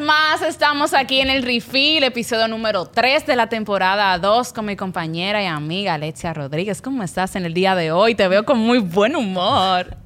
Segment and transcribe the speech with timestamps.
[0.00, 4.76] más estamos aquí en el Refill, episodio número 3 de la temporada 2 con mi
[4.76, 6.80] compañera y amiga Alexia Rodríguez.
[6.82, 8.14] ¿Cómo estás en el día de hoy?
[8.14, 9.96] Te veo con muy buen humor.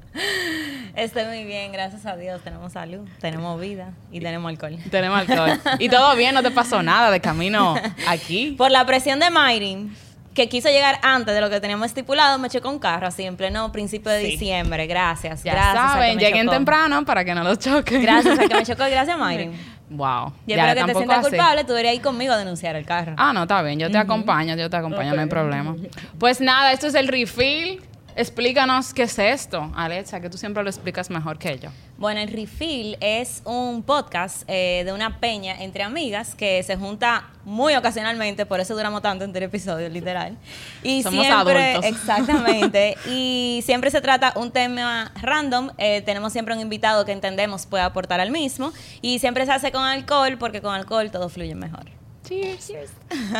[0.95, 2.41] Estoy muy bien, gracias a Dios.
[2.43, 4.77] Tenemos salud, tenemos vida y tenemos alcohol.
[4.89, 5.59] Tenemos alcohol.
[5.79, 7.75] Y todo bien, no te pasó nada de camino
[8.07, 8.51] aquí.
[8.57, 9.95] Por la presión de Mayrin,
[10.33, 13.35] que quiso llegar antes de lo que teníamos estipulado, me chocó un carro así en
[13.37, 14.31] pleno principio de Sí.
[14.31, 14.85] diciembre.
[14.87, 15.91] Gracias, Ya gracias.
[15.93, 16.55] saben, lleguen chocó.
[16.57, 18.01] temprano para que no los choquen.
[18.01, 19.76] Gracias a que me chocó gracias, Mayrin.
[19.89, 20.33] Wow.
[20.45, 21.29] Yo ya, espero que te sientas así.
[21.29, 23.13] culpable, tú deberías ir conmigo a denunciar el carro.
[23.17, 23.79] Ah, no, está bien.
[23.79, 25.75] Yo te acompaño, yo te acompaño, no hay problema.
[26.19, 27.81] Pues nada, esto es el refill.
[28.19, 31.69] Explícanos qué es esto, Alexa, que tú siempre lo explicas mejor que yo.
[31.99, 37.29] Bueno, el Refill es un podcast eh, de una peña entre amigas que se junta
[37.45, 40.35] muy ocasionalmente, por eso duramos tanto entre episodios, literal.
[40.81, 41.85] Y Somos siempre, adultos.
[41.85, 42.97] exactamente.
[43.07, 45.69] y siempre se trata un tema random.
[45.77, 48.73] eh, tenemos siempre un invitado que entendemos puede aportar al mismo.
[48.99, 51.85] Y siempre se hace con alcohol, porque con alcohol todo fluye mejor.
[52.27, 52.71] Cheers.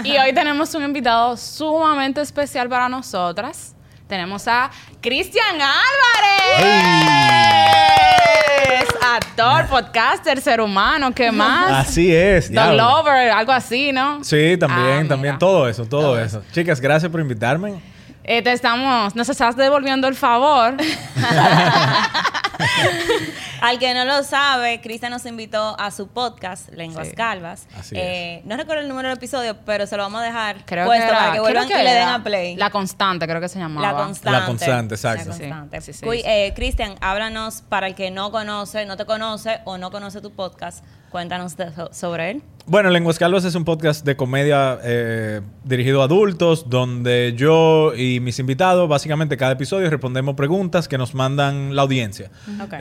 [0.03, 3.73] Y hoy tenemos un invitado sumamente especial para nosotras.
[4.08, 7.27] Tenemos a Cristian Álvarez.
[9.16, 11.88] Actor, podcaster, ser humano, ¿qué más?
[11.88, 12.45] Así es.
[12.52, 12.97] Dog diablo.
[13.03, 14.23] lover, algo así, ¿no?
[14.23, 16.41] Sí, también, Ah, también todo eso, todo, eso.
[16.52, 17.81] Chicas, gracias por invitarme.
[18.23, 20.75] Eh, te estamos, nos estás devolviendo el favor.
[23.61, 27.16] Al que no lo sabe, Cristian nos invitó a su podcast, Lenguas Sí.
[27.16, 27.67] Calvas.
[27.77, 30.85] Así Eh, No recuerdo el número del episodio, pero se lo vamos a dejar Creo
[30.85, 32.55] puesto que era, para que vuelvan y le den a play.
[32.55, 33.91] La constante, creo que se llamaba.
[33.91, 34.39] La constante.
[34.39, 35.30] La constante, exacto.
[35.30, 35.81] La Sí, constante.
[35.81, 36.23] sí, sí, Cuy- sí.
[36.28, 40.31] eh, Cristian, háblanos para el que no conoce, no te conoce o no conoce tu
[40.31, 40.83] podcast.
[41.11, 42.41] Cuéntanos de- sobre él.
[42.66, 48.19] Bueno, Lenguas Calvas es un podcast de comedia eh, dirigido a adultos, donde yo y
[48.19, 52.30] mis invitados, básicamente cada episodio respondemos preguntas que nos mandan la audiencia.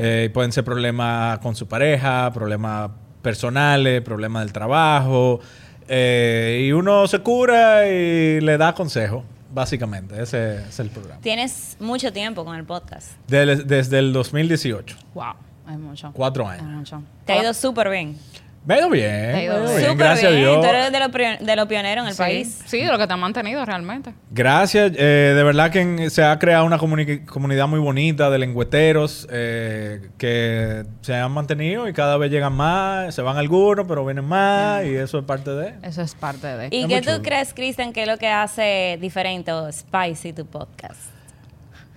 [0.00, 2.90] Eh, pueden ser problemas con su pareja, problemas
[3.22, 5.40] personales, problemas del trabajo.
[5.88, 9.22] eh, y uno se cura y le da consejo,
[9.54, 10.20] básicamente.
[10.20, 11.20] Ese es el programa.
[11.20, 13.12] Tienes mucho tiempo con el podcast.
[13.28, 14.96] Del- desde el 2018.
[15.14, 15.34] Wow,
[15.66, 16.10] hay mucho.
[16.14, 16.64] Cuatro años.
[16.64, 17.02] mucho.
[17.24, 18.16] Te ha ido súper bien.
[18.64, 19.04] Me ha ido bien.
[19.08, 19.80] Te ha me ido ha ido bien.
[19.82, 20.44] Súper Gracias bien.
[20.44, 20.60] a Dios.
[20.60, 22.62] Tú eres de los de los pioneros en el Sí, país.
[22.66, 24.12] Sí, de lo que te ha mantenido realmente.
[24.32, 24.90] Gracias.
[24.96, 30.08] eh, de verdad que se ha creado una comuni- comunidad muy bonita de lengüeteros eh,
[30.18, 33.14] que se han mantenido y cada vez llegan más.
[33.14, 35.74] Se van algunos, pero vienen más y eso es parte de...
[35.82, 36.68] Eso es parte de.
[36.76, 40.44] ¿Y Es qué tú crees, Cristian, que es lo que hace diferente o spicy tu
[40.44, 40.98] podcast?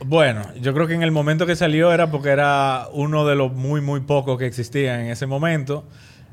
[0.06, 3.52] Bueno, yo creo que en el momento que salió era porque era uno de los
[3.52, 5.84] muy, muy pocos que existían en ese momento.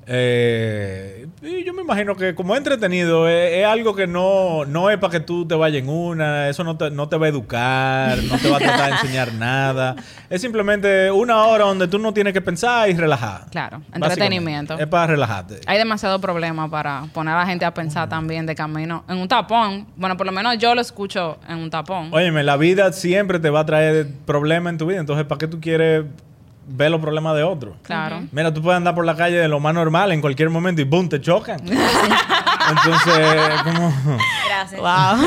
[0.08, 4.98] Eh, y yo me imagino que como entretenido es, es algo que no, no es
[4.98, 8.18] para que tú te vayas en una, eso no te, no te va a educar,
[8.22, 9.96] no te va a tratar de enseñar nada.
[10.30, 13.46] Es simplemente una hora donde tú no tienes que pensar y relajar.
[13.50, 14.78] Claro, entretenimiento.
[14.78, 15.60] Es para relajarte.
[15.66, 19.04] Hay demasiado problema para poner a la gente a pensar también de camino.
[19.08, 22.10] En un tapón, bueno, por lo menos yo lo escucho en un tapón.
[22.12, 25.48] Óyeme, la vida siempre te va a traer problemas en tu vida, entonces ¿para qué
[25.48, 26.04] tú quieres
[26.66, 27.76] ver los problemas de otros?
[27.82, 28.22] Claro.
[28.32, 30.84] Mira, tú puedes andar por la calle de lo más normal en cualquier momento y
[30.84, 31.08] ¡boom!
[31.08, 31.60] te chocan.
[32.68, 33.92] Entonces, como,
[34.48, 34.80] Gracias.
[34.80, 35.26] Wow.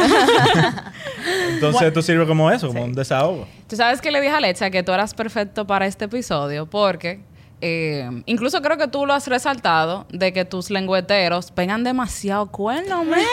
[1.54, 3.48] entonces esto sirve como eso, como un desahogo.
[3.68, 7.22] Tú sabes que le dije a Alexa que tú eras perfecto para este episodio porque
[7.62, 13.04] eh, incluso creo que tú lo has resaltado de que tus lengüeteros pegan demasiado cuerno,
[13.06, 13.20] man.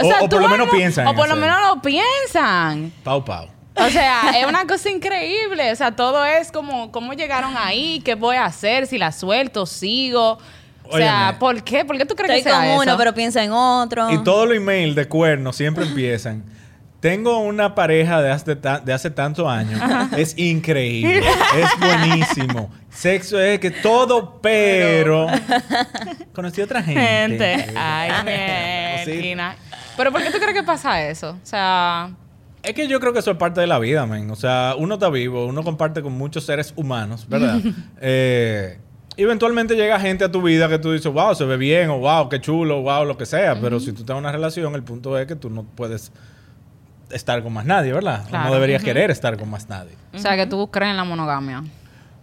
[0.00, 2.92] O- o por lo menos algo- piensan O por lo menos lo piensan.
[3.04, 3.48] Pau, pau.
[3.80, 5.72] O sea, es una cosa increíble.
[5.72, 8.00] O sea, todo es como, ¿cómo llegaron ahí?
[8.04, 8.86] ¿Qué voy a hacer?
[8.86, 10.38] Si la suelto, sigo.
[10.90, 11.38] O sea, Óyeme.
[11.38, 11.84] ¿por qué?
[11.84, 12.98] ¿Por qué tú crees Estoy que sea con uno, eso?
[12.98, 14.10] pero piensa en otro.
[14.10, 16.42] Y todos los emails de cuernos siempre empiezan.
[17.00, 19.80] Tengo una pareja de hace, ta- de hace tantos años.
[20.16, 21.18] Es increíble.
[21.56, 22.70] es buenísimo.
[22.90, 25.28] Sexo es que todo, pero...
[26.32, 27.00] Conocí a otra gente.
[27.00, 27.74] Gente.
[27.76, 28.10] Ay.
[29.06, 29.56] Melquina.
[29.96, 31.30] Pero ¿por qué tú crees que pasa eso?
[31.40, 32.10] O sea,
[32.68, 34.30] Es que yo creo que eso es parte de la vida, men.
[34.30, 37.60] O sea, uno está vivo, uno comparte con muchos seres humanos, ¿verdad?
[38.00, 38.78] Eh,
[39.16, 42.28] eventualmente llega gente a tu vida que tú dices, wow, se ve bien, o wow,
[42.28, 43.58] qué chulo, wow, lo que sea.
[43.58, 46.12] Pero si tú estás en una relación, el punto es que tú no puedes
[47.10, 48.26] estar con más nadie, ¿verdad?
[48.28, 48.48] Claro.
[48.48, 49.96] No deberías querer estar con más nadie.
[50.12, 51.64] o sea que tú crees en la monogamia.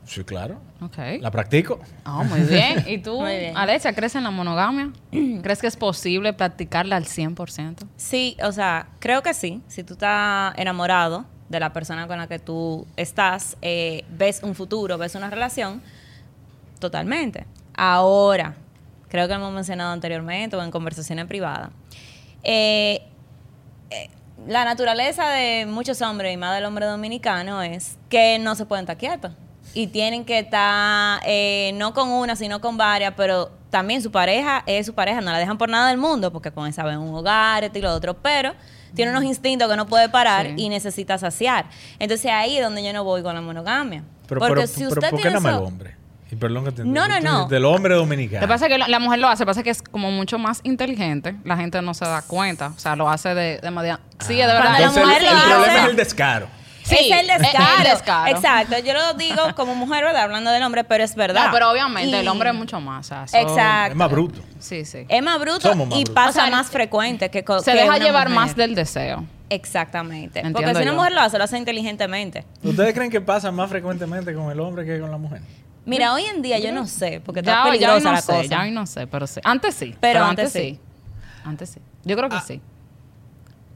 [0.06, 0.60] Sí, claro.
[0.82, 0.98] Ok.
[1.20, 1.80] La practico.
[2.04, 2.84] Ah, muy bien.
[2.88, 3.54] ¿Y tú, bien.
[3.96, 4.92] Crees en la monogamia?
[5.42, 7.88] ¿Crees que es posible practicarla al 100%?
[7.98, 9.62] Sí, o sea, creo que sí.
[9.68, 14.56] Si tú estás enamorado de la persona con la que tú estás, eh, ves un
[14.56, 15.82] futuro, ves una relación,
[16.80, 17.46] totalmente.
[17.76, 18.56] Ahora,
[19.10, 21.70] creo que lo hemos mencionado anteriormente o en conversaciones privadas.
[22.44, 23.02] eh,
[23.92, 24.10] eh,
[24.48, 28.84] la naturaleza de muchos hombres y más del hombre dominicano es que no se pueden
[28.84, 29.32] estar quietos.
[29.76, 34.64] Y tienen que estar, eh, no con una, sino con varias, pero también su pareja
[34.66, 37.14] es su pareja, no la dejan por nada del mundo, porque con esa ven un
[37.14, 38.54] hogar, esto y lo otro, pero
[38.96, 40.54] tiene unos instintos que no puede parar Sí.
[40.56, 41.66] y necesita saciar.
[42.00, 44.04] Entonces ahí es donde yo no voy con la monogamia.
[44.28, 45.96] Pero, porque pero, si pero usted ¿por qué tiene nada más el hombre?
[46.32, 47.48] Y perdón que te No, no, no.
[47.50, 48.40] Del hombre dominicano.
[48.42, 49.82] Lo que pasa es que la, mujer lo hace, lo que pasa es que es
[49.84, 51.36] como mucho más inteligente.
[51.44, 52.68] La gente no se da cuenta.
[52.76, 54.00] O sea, lo hace de, de manera...
[54.20, 54.64] Sí, de verdad.
[54.72, 56.48] La Entonces, mujer el, lo el hace- problema es el descaro.
[56.86, 57.84] Sí, es el es el descaro.
[57.90, 58.36] descaro.
[58.36, 58.80] Exacto.
[58.80, 60.24] Yo lo digo como mujer, ¿verdad?
[60.24, 61.48] Hablando del hombre, pero es verdad.
[61.48, 63.08] No, pero obviamente Y- el hombre es mucho más.
[63.12, 63.92] o sea, Exacto.
[63.92, 64.42] Es más bruto.
[64.60, 65.06] Sí, sí.
[65.10, 66.14] Es más bruto Somos más y brutos.
[66.16, 68.40] pasa O sea, más frecuente que Se que deja una llevar mujer.
[68.48, 69.26] más del deseo.
[69.50, 70.40] Exactamente.
[70.40, 72.46] Entiendo Porque si una mujer lo hace, lo hace inteligentemente.
[72.64, 75.42] ¿Ustedes creen que pasa más frecuentemente con el hombre que con la mujer?
[75.86, 78.32] Mira, hoy en día yo no sé, porque Ya, está ya peligrosa no la sé,
[78.34, 78.44] cosa.
[78.50, 79.40] ya hoy no sé, pero sí.
[79.44, 79.96] Antes sí.
[80.00, 80.80] Pero antes sí.
[81.44, 81.80] Antes sí.
[82.04, 82.62] Yo creo que sí.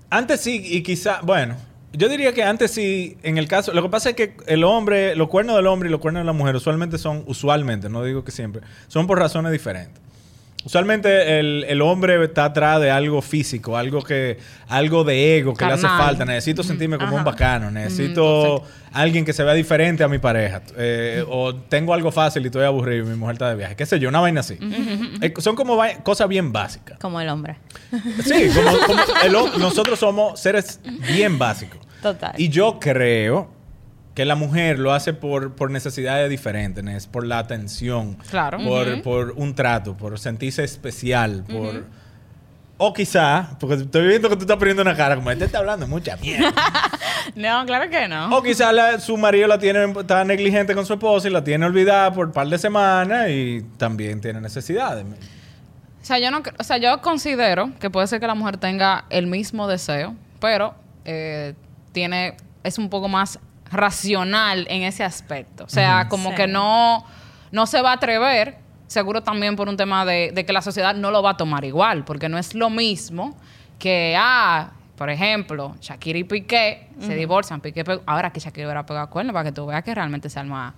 [0.10, 1.56] Antes sí, y quizá, bueno,
[1.94, 5.15] yo diría que antes sí, en el caso, lo que pasa es que el hombre,
[5.15, 8.24] los cuernos del hombre y los cuernos de la mujer usualmente son, usualmente, no digo
[8.24, 10.09] que siempre, son por razones diferentes.
[10.66, 15.66] Usualmente el, el hombre está atrás de algo físico, algo que, algo de ego que
[15.66, 16.26] le hace falta.
[16.26, 20.62] Necesito sentirme como un bacano, necesito alguien que se vea diferente a mi pareja.
[20.78, 23.76] Eh, o tengo algo fácil y estoy aburrido y mi mujer está de viaje.
[23.78, 24.58] Qué sé yo, una vaina así.
[25.22, 27.00] Eh, son como cosas bien básicas.
[27.00, 27.56] Como el hombre.
[28.24, 30.82] Sí, como, como el hom- nosotros somos seres
[31.14, 31.80] bien básicos.
[32.02, 32.34] Total.
[32.38, 33.50] Y yo creo
[34.19, 38.57] que la mujer lo hace por, por necesidades diferentes, por la atención, Claro.
[38.57, 41.86] por, por un trato, por sentirse especial, por...
[42.77, 45.88] O quizá, porque estoy viendo que tú estás poniendo una cara como este está hablando
[45.88, 46.54] mucha mierda.
[47.36, 48.36] No, claro que no.
[48.36, 51.65] o quizá la- su marido la tiene, está negligente con su esposa y la tiene
[51.65, 55.06] olvidada por un par de semanas y también tiene necesidades.
[55.06, 59.06] O sea, yo no, o sea, yo considero que puede ser que la mujer tenga
[59.10, 60.75] el mismo deseo, pero
[61.06, 61.54] eh,
[61.94, 63.39] tiene es un poco más
[63.71, 65.63] racional en ese aspecto.
[65.66, 66.36] O sea, como Sí.
[66.36, 67.06] que no
[67.51, 68.57] no se va a atrever,
[68.88, 71.66] seguro también por un tema de, de que la sociedad no lo va a tomar
[71.66, 73.36] igual, porque no es lo mismo
[73.80, 79.10] que ah, por ejemplo, Shakira y Piqué se divorcian, Piqué ahora que Shakira hubiera pegado
[79.10, 80.74] cuerno para que tú veas que realmente se alma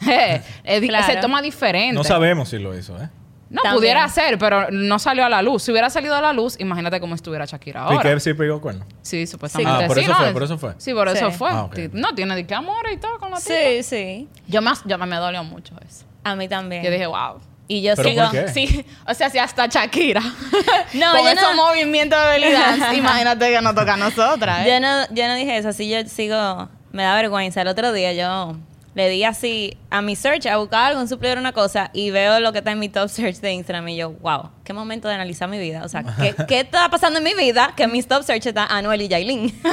[0.08, 0.40] eh,
[0.86, 1.06] Claro.
[1.06, 1.94] se toma diferente.
[1.94, 3.08] No sabemos si lo hizo, ¿eh?
[3.50, 3.80] No, También.
[3.80, 5.62] pudiera ser, pero no salió a la luz.
[5.62, 8.02] Si hubiera salido a la luz, imagínate cómo estuviera Shakira ahora.
[8.02, 8.84] Piqué sí pegó cuerno.
[9.02, 9.84] Sí, supuestamente.
[9.84, 10.18] Ah, por sí, eso ¿no?
[10.18, 10.74] fue, por eso fue.
[10.78, 11.50] Sí, por eso fue.
[11.50, 13.54] Ah, No, tiene de qué amor y todo con la tipa.
[13.54, 14.28] Sí, sí.
[14.48, 16.04] Yo, me, yo me, me dolió mucho eso.
[16.24, 16.82] A mí también.
[16.82, 17.38] Yo dije, wow.
[17.68, 18.24] y yo ¿Pero sigo.
[18.52, 20.22] Sí, o sea, si hasta Shakira.
[20.94, 24.66] No, con esos no- movimientos de belly dance, imagínate que nos toca a nosotras.
[24.66, 24.70] ¿eh?
[24.70, 27.60] Yo no, yo no dije eso, así yo sigo, me da vergüenza.
[27.62, 28.56] El otro día yo
[28.94, 32.40] le di así a mi search, a buscar algo, un suplidor, una cosa, y veo
[32.40, 35.14] lo que está en mi top search de Instagram y yo, wow, qué momento de
[35.14, 35.82] analizar mi vida.
[35.84, 37.72] O sea, ¿qué, qué está pasando en mi vida?
[37.76, 39.60] Que en mis top search está Anuel y Yailin.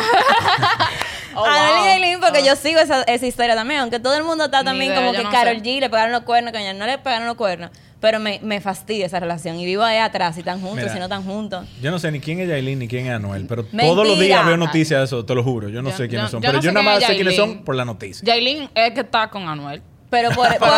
[1.33, 1.85] Oh, Anuel y.
[1.85, 5.13] Yailin, porque yo sigo esa, esa historia también, aunque todo el mundo está también como
[5.13, 5.37] que no sé.
[5.37, 7.71] G le pegaron los cuernos, que no le pegaron los cuernos.
[8.01, 10.91] Pero me, me fastidia esa relación y vivo ahí atrás, si están juntos, Mira.
[10.91, 11.65] si no están juntos.
[11.81, 13.85] Yo no sé ni quién es Yailin ni quién es Anuel, pero Mentira.
[13.85, 15.69] todos los días veo noticias de eso, te lo juro.
[15.69, 17.07] Yo no Yo- sé quiénes yo- son, yo pero no yo sé nada quién más
[17.07, 18.25] sé quiénes son por la noticia.
[18.25, 19.81] Yailin es que está con Anuel.
[20.09, 20.71] Pero por, por, por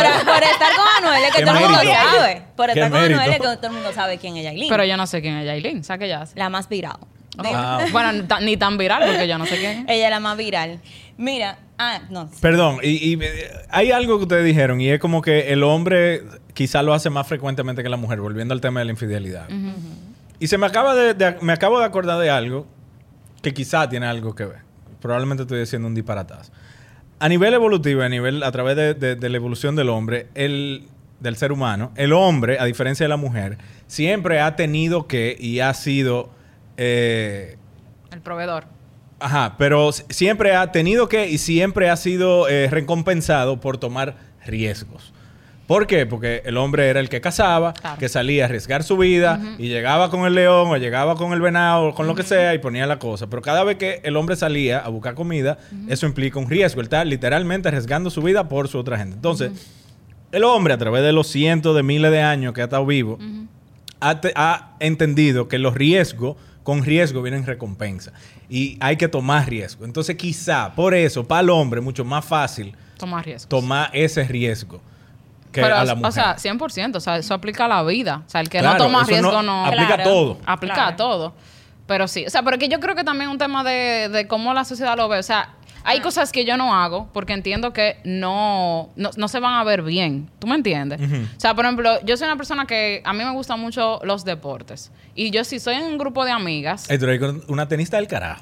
[0.43, 2.41] estar con Anuel es que todo el mundo sabe.
[2.55, 4.69] Por estar con Anuel es que todo el mundo sabe quién es Yailin.
[4.69, 5.83] Pero yo no sé quién es Yailin.
[5.83, 6.37] ¿Sabes qué ella hace?
[6.37, 6.97] la más viral.
[7.37, 7.79] Oh.
[7.91, 9.79] Bueno, ni tan- ni tan viral porque yo no sé quién.
[9.79, 9.85] es.
[9.87, 10.81] Ella es la más viral.
[11.17, 12.29] Mira, ah, no.
[12.41, 16.21] Perdón, y, y, eh, hay algo que ustedes dijeron y es como que el hombre
[16.53, 19.47] quizá lo hace más frecuentemente que la mujer, volviendo al tema de la infidelidad.
[20.39, 22.67] Y se me acaba de, de- me acabo de acordar de algo
[23.41, 24.59] que quizá tiene algo que ver.
[25.01, 26.51] Probablemente estoy diciendo un disparatazo.
[27.19, 30.87] A nivel evolutivo, a nivel a través de, de- de la evolución del hombre, el
[31.19, 33.57] del ser humano, el hombre, a diferencia de la mujer,
[33.87, 36.29] siempre ha tenido que y ha sido
[36.77, 37.57] eh,
[38.11, 38.65] El proveedor.
[39.19, 45.13] Ajá, pero siempre ha tenido que y siempre ha sido eh, recompensado por tomar riesgos.
[45.67, 46.05] ¿Por qué?
[46.05, 47.97] Porque el hombre era el que cazaba, Claro.
[47.97, 51.39] que salía a arriesgar su vida y llegaba con el león o llegaba con el
[51.41, 53.27] venado o con lo que sea y ponía la cosa.
[53.27, 56.81] Pero cada vez que el hombre salía a buscar comida, eso implica un riesgo.
[56.81, 59.15] Él está literalmente arriesgando su vida por su otra gente.
[59.15, 59.51] Entonces,
[60.33, 63.17] el hombre a través de los cientos de miles de años que ha estado vivo,
[64.01, 68.11] ha, te- ha entendido que los riesgos, con riesgo vienen recompensa.
[68.49, 69.85] Y hay que tomar riesgo.
[69.85, 73.47] Entonces, quizá por eso, para el hombre, es mucho más fácil Toma riesgos.
[73.47, 74.81] tomar ese riesgo
[75.53, 76.09] que Pero, a la mujer.
[76.09, 76.97] o sea, 100%.
[76.97, 78.23] O sea, eso aplica a la vida.
[78.27, 79.65] O sea, el que Claro, no toma riesgo no- no...
[79.65, 80.01] aplica Claro.
[80.01, 80.37] a todo.
[80.45, 80.89] Aplica Claro.
[80.89, 81.33] a todo.
[81.87, 82.25] Pero sí.
[82.25, 84.97] O sea, pero que yo creo que también un tema de, de cómo la sociedad
[84.97, 85.19] lo ve.
[85.19, 85.49] O sea,
[85.85, 89.63] hay cosas que yo no hago porque entiendo que no, no, no se van a
[89.65, 90.29] ver bien.
[90.39, 91.01] ¿Tú me entiendes?
[91.01, 94.23] O sea, por ejemplo, yo soy una persona que a mí me gustan mucho los
[94.23, 94.93] deportes.
[95.13, 96.89] Y yo si soy en un grupo de amigas...
[96.89, 98.41] Ey, tú eres una tenista del carajo.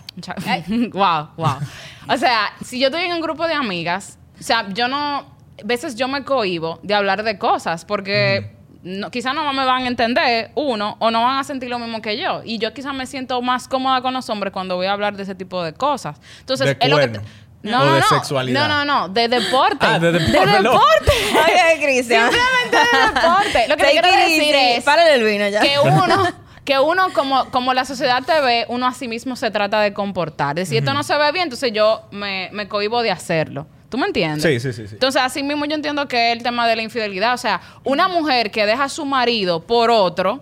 [0.93, 1.57] Wow, wow.
[2.09, 5.25] O sea, si yo estoy en un grupo de amigas, o sea, yo no,
[5.63, 8.51] veces yo me cohibo de hablar de cosas porque
[8.83, 12.01] no, quizás no me van a entender, uno, o no van a sentir lo mismo
[12.01, 12.41] que yo.
[12.43, 15.23] Y yo quizás me siento más cómoda con los hombres cuando voy a hablar de
[15.23, 16.17] ese tipo de cosas.
[16.39, 17.21] Entonces, De es lo que te-
[17.63, 18.07] no, O no, de no.
[18.07, 18.67] sexualidad.
[18.67, 19.77] No, no, no, de deporte.
[19.87, 20.71] Ah, de deporte, De no.
[20.71, 21.11] deporte.
[21.45, 22.31] Oye, Cristian.
[22.31, 23.67] Simplemente de deporte.
[23.67, 25.59] Lo que te quiero decir es Párale el vino ya.
[25.61, 26.23] que uno,
[26.65, 29.93] que uno como, como la sociedad te ve, uno a sí mismo se trata de
[29.93, 30.55] comportar.
[30.55, 33.67] De si esto no se ve bien, entonces yo me, me cohibo de hacerlo.
[33.91, 34.41] ¿Tú me entiendes?
[34.41, 34.93] Sí, sí, sí, sí.
[34.95, 37.33] Entonces, así mismo yo entiendo que es el tema de la infidelidad.
[37.33, 40.41] O sea, una mujer que deja a su marido por otro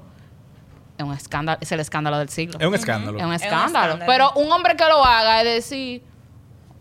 [0.98, 2.60] es un escándalo, es el escándalo del siglo.
[2.60, 3.18] Es un escándalo.
[3.18, 4.00] Es un Es un escándalo.
[4.06, 6.04] Pero un hombre que lo haga es decir,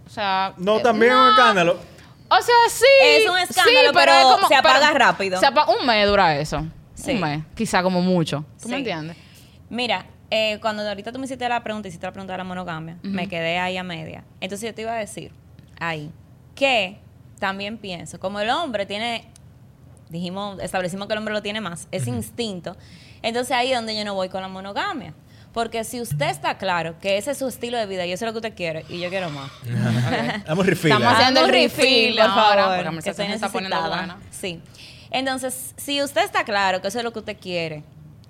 [0.07, 1.79] o sea, No, eh, también es un escándalo.
[2.29, 2.85] o sea, sí.
[3.03, 4.13] Es un escándalo, pero
[4.47, 5.41] se apaga rápido.
[5.41, 6.67] se apa- un mes dura eso.
[6.95, 7.13] Sí.
[7.13, 7.45] Un mes.
[7.55, 8.45] Quizá como mucho.
[8.61, 8.79] ¿Tú me Sí.
[8.81, 9.17] entiendes?
[9.71, 12.99] Mira, eh, cuando ahorita tú me hiciste la pregunta, hiciste la pregunta de la monogamia,
[13.03, 14.25] me quedé ahí a media.
[14.43, 15.33] Entonces yo te iba a decir,
[15.81, 16.11] ahí,
[16.59, 16.99] que
[17.39, 19.25] también pienso, como el hombre tiene,
[20.09, 22.77] dijimos, establecimos que el hombre lo tiene más, ese instinto,
[23.23, 25.15] entonces ahí es donde yo no voy con la monogamia.
[25.53, 28.29] Porque si usted está claro que ese es su estilo de vida y eso es
[28.29, 29.51] lo que usted quiere, y yo quiero más.
[30.47, 30.93] Vamos refill.
[30.93, 34.07] Estamos haciendo el refill por ahora, favor, porque la que estoy se está poniendo necesitada.
[34.07, 34.31] buena.
[34.31, 34.61] Sí.
[35.11, 37.83] Entonces, si usted está claro que eso es lo que usted quiere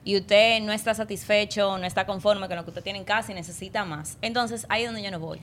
[0.05, 3.33] y usted no está satisfecho, no está conforme con lo que usted tiene en casa
[3.33, 5.41] y necesita más, entonces ahí es donde yo no voy.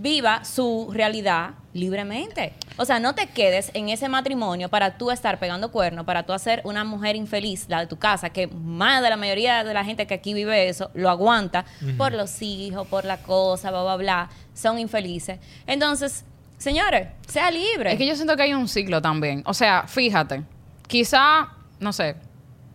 [0.00, 2.52] Viva su realidad libremente.
[2.76, 6.32] O sea, no te quedes en ese matrimonio para tú estar pegando cuernos, para tú
[6.32, 9.84] hacer una mujer infeliz, la de tu casa, que más de la mayoría de la
[9.84, 11.64] gente que aquí vive eso lo aguanta
[11.96, 14.30] por los hijos, por la cosa, bla, bla, bla.
[14.54, 15.40] Son infelices.
[15.66, 16.24] Entonces,
[16.58, 17.90] señores, sea libre.
[17.90, 19.42] Es que yo siento que hay un ciclo también.
[19.46, 20.44] O sea, fíjate,
[20.86, 21.48] quizá,
[21.80, 22.14] no sé,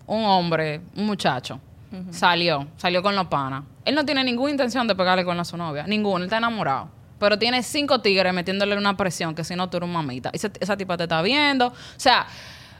[0.08, 1.62] un hombre, un muchacho,
[2.12, 3.64] salió, salió con los panas.
[3.86, 7.03] Él no tiene ninguna intención de pegarle con a su novia, ninguno, él está enamorado.
[7.24, 10.30] Pero tiene cinco tigres metiéndole una presión que si no tú eres un mamita.
[10.34, 11.68] Esa, esa tipa te está viendo.
[11.68, 12.28] O sea,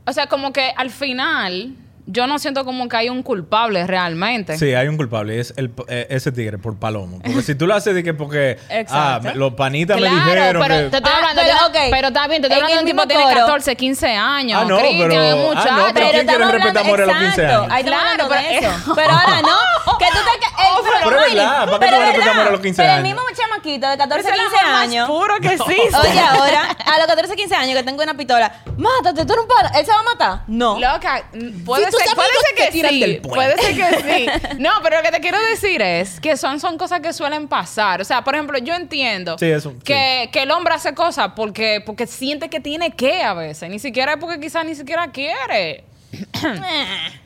[0.06, 1.74] o sea, como que al final,
[2.06, 4.58] yo no siento como que hay un culpable realmente.
[4.58, 7.20] Sí, hay un culpable y es el, eh, ese tigre por palomo.
[7.24, 9.30] Porque si tú lo haces de que porque ah, Exacto.
[9.30, 10.90] me- los panitas Claro, me dijeron pero que...
[10.90, 11.92] te estoy Ah, hablando pero, de una- ok.
[11.92, 13.46] pero está bien, te estoy En hablando de un tipo que tiene coro.
[13.46, 14.62] 14, 15 años.
[14.62, 15.70] Ah, no, Cristian, pero- es ah, no, muchacho.
[15.70, 17.80] pero ¿quién quiere estamos respetar hablando- amor a los 15 exacto, años?
[17.80, 18.94] Estamos Claro, pero- eso.
[18.96, 19.98] Pero ahora no.
[19.98, 20.34] Que tú te...
[20.38, 20.44] el-
[20.76, 22.52] Oh, pero Pero es verdad, ¿para qué pero tú vas a es respetar amor a
[22.52, 23.08] los 15 Pero el años?
[23.16, 25.08] mismo chamaquito de 14, Ese es el 15 amor más años.
[25.10, 25.98] puro que existe.
[25.98, 29.48] Oye, ahora, a los 14, 15 años que tengo una pistola, mátate, tú eres un
[29.50, 29.70] palo.
[29.78, 30.40] ¿Él se va a matar?
[30.48, 30.80] No.
[30.80, 31.24] Loca,
[31.66, 33.20] puede, ser, puede ser que sí.
[33.28, 34.02] Puede ser que
[34.50, 34.58] sí.
[34.60, 38.02] No, pero lo que te quiero decir es que son, son cosas que suelen pasar.
[38.02, 39.78] O sea, por ejemplo, yo entiendo Sí, eso, sí.
[39.84, 43.70] que, que el hombre hace cosas porque, porque siente que tiene que a veces.
[43.70, 45.84] Ni siquiera es porque quizás ni siquiera quiere.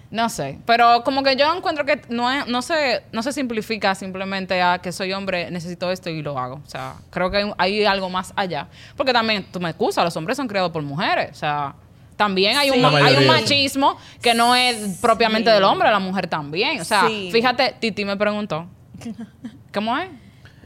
[0.10, 3.94] No sé, pero como que yo encuentro que no, es- no, se, no se simplifica
[3.94, 6.62] simplemente a que soy hombre, necesito esto y lo hago.
[6.66, 8.70] O sea, creo que hay, hay algo más allá.
[8.96, 11.32] Porque también, tú me excusas, los hombres son criados por mujeres.
[11.32, 11.76] O sea,
[12.18, 12.82] también hay, un, Sí.
[12.82, 15.54] La hay un machismo que no es propiamente Sí.
[15.54, 16.82] del hombre, la mujer también.
[16.82, 17.30] O sea, Sí.
[17.32, 18.68] fíjate, Titi me preguntó,
[19.74, 20.10] ¿cómo es?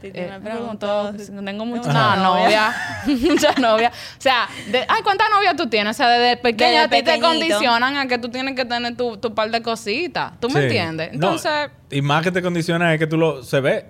[0.00, 1.12] Titi Eh, me preguntó
[1.44, 2.22] tengo mucha muchas novia.
[2.24, 2.74] novias,
[3.30, 3.92] muchas novias.
[4.18, 5.94] O sea, de- ay, ¿cuántas novias tú tienes?
[5.94, 8.96] O sea, desde pequeña Desde a ti te condicionan a que tú tienes que tener
[8.96, 10.32] tu, tu par de cositas.
[10.40, 11.10] ¿Tú me entiendes?
[11.10, 13.86] No, Entonces, y más que te condiciona es que tú lo se ve.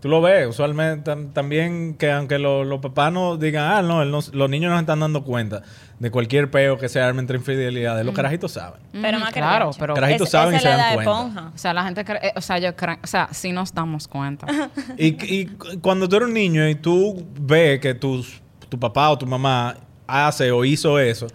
[0.00, 0.46] Tú lo ves.
[0.46, 4.50] Usualmente tam- también que aunque lo- los papás no digan, ah, no, él no- los
[4.50, 5.62] niños no se están dando cuenta
[5.98, 8.04] de cualquier peo que se arme entre infidelidades.
[8.04, 8.80] Los carajitos saben.
[8.92, 9.78] Pero mm, más que claro, leche.
[9.80, 11.50] pero Carajitos Es- saben y se dan cuenta.
[11.54, 14.06] o sea, la gente cree, eh, o sea, yo creo, o sea, sí nos damos
[14.06, 14.46] cuenta.
[14.98, 19.08] Y, y cu- cuando tú eres un niño y tú ves que tus, tu papá
[19.10, 19.76] o tu mamá
[20.06, 21.26] hace o hizo eso,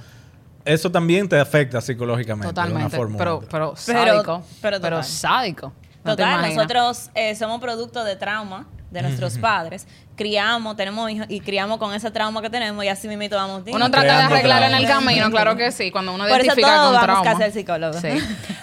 [0.63, 2.95] eso también te afecta psicológicamente de una Totalmente.
[2.95, 4.43] forma Pero, pero Pero- sádico.
[4.61, 5.03] pero total.
[5.03, 5.73] sádico.
[6.03, 9.87] No Total, nosotros eh, somos producto de trauma de nuestros padres.
[10.15, 13.63] Criamos, tenemos hijos y criamos con ese trauma que tenemos y así mismo vamos.
[13.71, 16.75] Uno trata de arreglar en el camino, claro que sí, cuando uno Por eso identifica
[16.75, 17.51] todos con vamos trauma.
[17.51, 17.99] psicólogo.
[18.01, 18.09] Sí.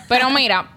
[0.09, 0.69] Pero mira,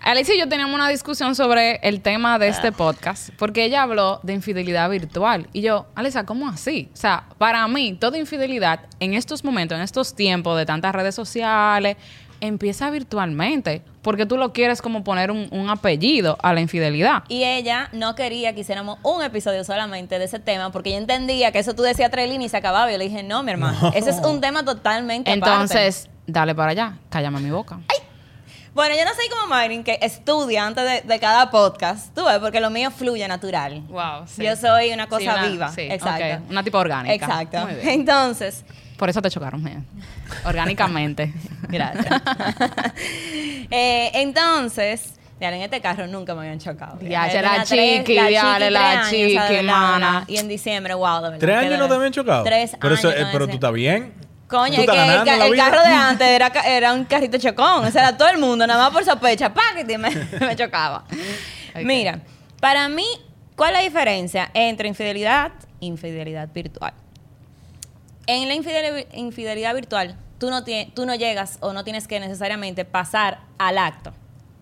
[0.00, 2.50] Alicia y yo teníamos una discusión sobre el tema de Ah.
[2.50, 5.48] este podcast, porque ella habló de infidelidad virtual.
[5.52, 6.88] Y yo, Alicia, ¿cómo así?
[6.94, 11.14] O sea, para mí, toda infidelidad en estos momentos, en estos tiempos de tantas redes
[11.14, 11.96] sociales,
[12.40, 17.24] empieza virtualmente, porque tú lo quieres como poner un, un apellido a la infidelidad.
[17.28, 21.50] Y ella no quería que hiciéramos un episodio solamente de ese tema, porque ella entendía
[21.52, 22.88] que eso tú decías tres líneas y se acababa.
[22.90, 25.50] Y yo le dije, no, mi hermano, ese es un tema totalmente aparte.
[25.50, 27.80] Entonces, dale para allá, cállame mi boca.
[28.74, 32.38] Bueno, yo no soy como Mayrin, que estudia antes de, de cada podcast, tú ves,
[32.40, 33.80] porque lo mío fluye natural.
[33.88, 34.44] Wow, sí.
[34.44, 35.68] Yo soy una cosa Sí, una- viva.
[35.72, 36.44] sí, Exacto.
[36.50, 37.14] una tipo orgánica.
[37.14, 37.60] Exacto.
[37.64, 37.88] Muy bien.
[37.88, 38.66] Entonces,
[38.96, 39.86] Por eso te chocaron, bien.
[40.44, 41.32] Orgánicamente.
[41.68, 42.22] gracias.
[43.68, 46.98] Eh, entonces, ya en este carro nunca me habían chocado.
[47.00, 49.34] Ya, Yo la chiqui, la años, chiqui.
[49.34, 50.24] La- mana.
[50.28, 51.38] Y en diciembre, wow, de verdad.
[51.40, 52.44] ¿Tres años no te habían chocado?
[52.44, 53.20] Tres pero eso, años.
[53.22, 54.14] eh, pero tú estás bien.
[54.46, 57.84] Coño, es que el, carro de antes era, ca- era un carrito chocón.
[57.84, 59.52] O sea, era todo el mundo, nada más por sospecha.
[59.80, 60.10] Y me,
[60.40, 61.04] me chocaba.
[61.82, 62.20] Mira,
[62.60, 63.04] para mí,
[63.56, 65.50] ¿cuál es la diferencia entre infidelidad
[65.80, 66.94] e infidelidad virtual?
[68.26, 72.84] En la infideli- infidelidad virtual, tú no, tú no llegas o no tienes que necesariamente
[72.84, 74.12] pasar al acto.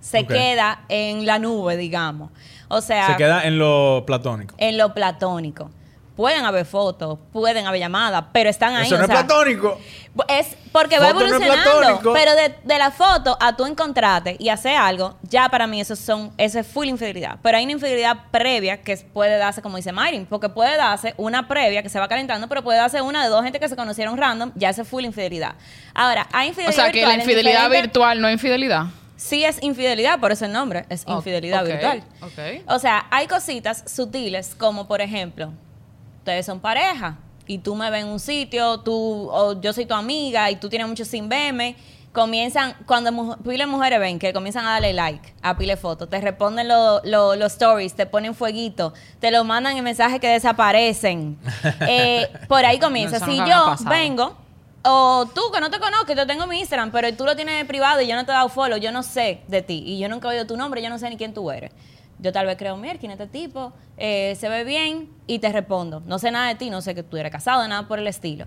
[0.00, 2.30] Se queda en la nube, digamos.
[2.68, 4.54] O sea, Se queda en lo platónico.
[4.59, 5.71] en lo platónico.
[6.16, 8.87] Pueden haber fotos, pueden haber llamadas, pero están ahí.
[8.87, 9.80] Eso o no es platónico.
[10.28, 11.80] es porque va Foto no evolucionando.
[11.80, 12.12] platónico.
[12.12, 15.97] pero de, de la foto a tú encontrarte y hacer algo, ya para mí eso
[15.97, 17.38] son, eso es full infidelidad.
[17.42, 21.49] Pero hay una infidelidad previa que puede darse, como dice Mayrin, porque puede darse una
[21.49, 24.16] previa que se va calentando, pero puede darse una de dos gente que se conocieron
[24.16, 25.56] random, ya es full infidelidad.
[25.94, 28.85] Ahora, hay O infidelidad sea, que la virtual infidelidad virtual no es infidelidad.
[29.16, 32.04] Sí es infidelidad, por eso el nombre, es infidelidad virtual.
[32.21, 32.62] ok.
[32.68, 35.52] O sea, hay cositas sutiles como, por ejemplo,
[36.24, 39.92] ustedes son pareja y tú me ves en un sitio, tú o yo soy tu
[39.92, 41.76] amiga y tú tienes mucho sin verme,
[42.14, 46.18] comienzan, cuando mu- pile mujeres ven que comienzan a darle like a pile fotos, te
[46.22, 51.36] responden lo- lo- los stories, te ponen fueguito, te lo mandan en mensajes que desaparecen.
[51.86, 53.18] Eh, por ahí comienza.
[53.26, 54.36] Si yo vengo
[54.82, 58.00] o tú que no te conozco, yo tengo mi Instagram, pero tú lo tienes privado
[58.00, 60.28] y yo no te he dado follow, yo no sé de ti y yo nunca
[60.28, 61.70] he oído tu nombre, yo no sé ni quién tú eres.
[62.24, 65.52] Yo tal vez creo, mira, quién es este tipo, eh, se ve bien y te
[65.52, 66.02] respondo.
[66.06, 68.46] No sé nada de ti, no sé que tú eres casado, nada por el estilo.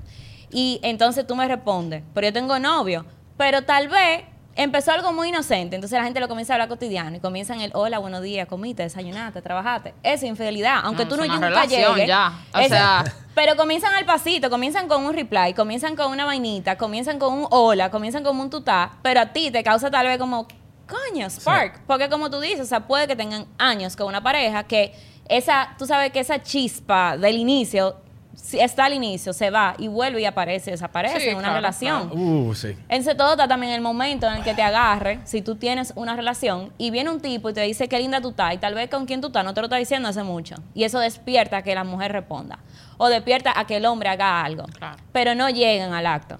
[0.49, 3.05] Y entonces tú me respondes, pero yo tengo novio,
[3.37, 4.23] pero tal vez
[4.55, 7.69] empezó algo muy inocente, entonces la gente lo comienza a hablar cotidiano y comienzan el
[7.75, 9.89] hola, buenos días, comiste, desayunaste, trabajaste.
[10.01, 12.07] Eso es infidelidad, aunque No, tú es no una nunca relación llegues.
[12.07, 12.33] ya.
[12.55, 13.03] O Eso- sea-
[13.35, 17.47] pero comienzan al pasito, comienzan con un reply, comienzan con una vainita, comienzan con un
[17.51, 20.47] hola, comienzan con un tutá, pero a ti te causa tal vez como,
[20.87, 21.81] coño, spark.
[21.85, 24.93] Porque como tú dices, o sea, puede que tengan años con una pareja que
[25.29, 27.97] esa, tú sabes que esa chispa del inicio,
[28.33, 31.55] si está al inicio, se va y vuelve y aparece, desaparece Sí, en una claro,
[31.55, 32.11] relación.
[32.13, 32.77] Uh, sí.
[32.87, 36.15] Entonces todo está también el momento en el que te agarre, si tú tienes una
[36.15, 38.89] relación y viene un tipo y te dice qué linda tú estás y tal vez
[38.89, 40.55] con quien tú estás no te lo está diciendo hace mucho.
[40.73, 42.59] Y eso despierta a que la mujer responda.
[42.97, 44.63] O despierta a que el hombre haga algo.
[44.77, 44.97] Claro.
[45.11, 46.39] Pero no llegan al acto.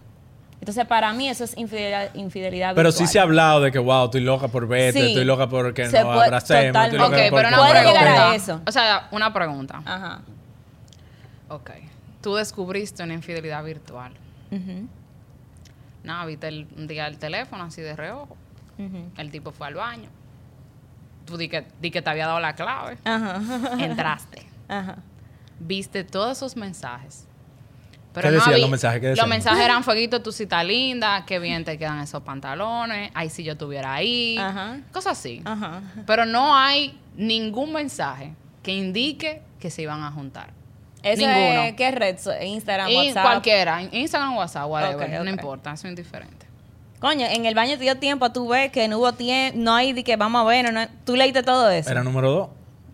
[0.67, 3.07] Entonces para mí eso es infidelidad, infidelidad Pero virtual.
[3.07, 5.07] sí se ha hablado de que, wow, estoy loca por verte, Sí.
[5.07, 6.97] estoy loca porque Se nos abracemos, estoy totalmente.
[6.97, 7.69] loca Ok, porque pero una
[8.03, 8.31] pregunta.
[8.31, 8.61] a eso.
[8.67, 9.81] O sea, una pregunta.
[9.85, 10.19] Ajá.
[11.47, 11.69] Ok.
[12.21, 14.11] Tú descubriste una infidelidad virtual.
[14.51, 14.87] Ujú,
[16.03, 18.35] Nada, viste el, un día el teléfono así de reojo.
[18.77, 19.09] ujú.
[19.17, 20.09] El tipo fue al baño.
[21.25, 22.97] Tú di que, di que te había dado la clave.
[23.05, 23.39] Ajá.
[23.79, 24.45] Entraste.
[24.67, 24.97] Ajá.
[25.59, 27.25] Viste todos esos mensajes.
[28.23, 29.01] ¿Qué decían había- los mensajes?
[29.01, 29.23] ¿Qué decían?
[29.23, 33.29] Los mensajes eran fueguito, tú sí estás linda, qué bien te quedan esos pantalones, ay
[33.29, 34.77] si yo estuviera ahí, Ajá.
[34.91, 35.41] cosas así.
[35.45, 35.81] Ajá.
[36.05, 40.51] Pero no hay ningún mensaje que indique que se iban a juntar.
[41.03, 41.61] Eso Ninguno.
[41.63, 42.17] es, ¿qué red?
[42.43, 43.23] Instagram, Y WhatsApp.
[43.23, 45.23] cualquiera, Instagram, WhatsApp, whatever, Ok, ok.
[45.23, 46.45] no importa, eso es indiferente.
[46.99, 49.93] Coño, en el baño te dio tiempo tú ver que no hubo tiempo, no hay
[49.93, 51.91] de que vamos a ver, no, tú leíste todo eso.
[51.91, 52.49] Era número dos.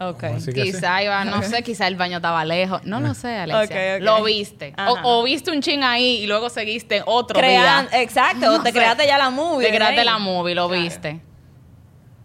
[0.09, 0.19] Ok.
[0.19, 0.53] Que sí.
[0.53, 2.83] Quizá iba, no sé, quizá el baño estaba lejos.
[2.85, 3.99] No lo sé, Alexia.
[3.99, 4.73] Lo viste.
[4.87, 8.01] O, o viste un chin ahí y luego seguiste otro Crean- día.
[8.01, 8.77] exacto, No te sé.
[8.77, 9.67] creaste ya la movie.
[9.69, 11.19] Te creaste la movie, lo viste.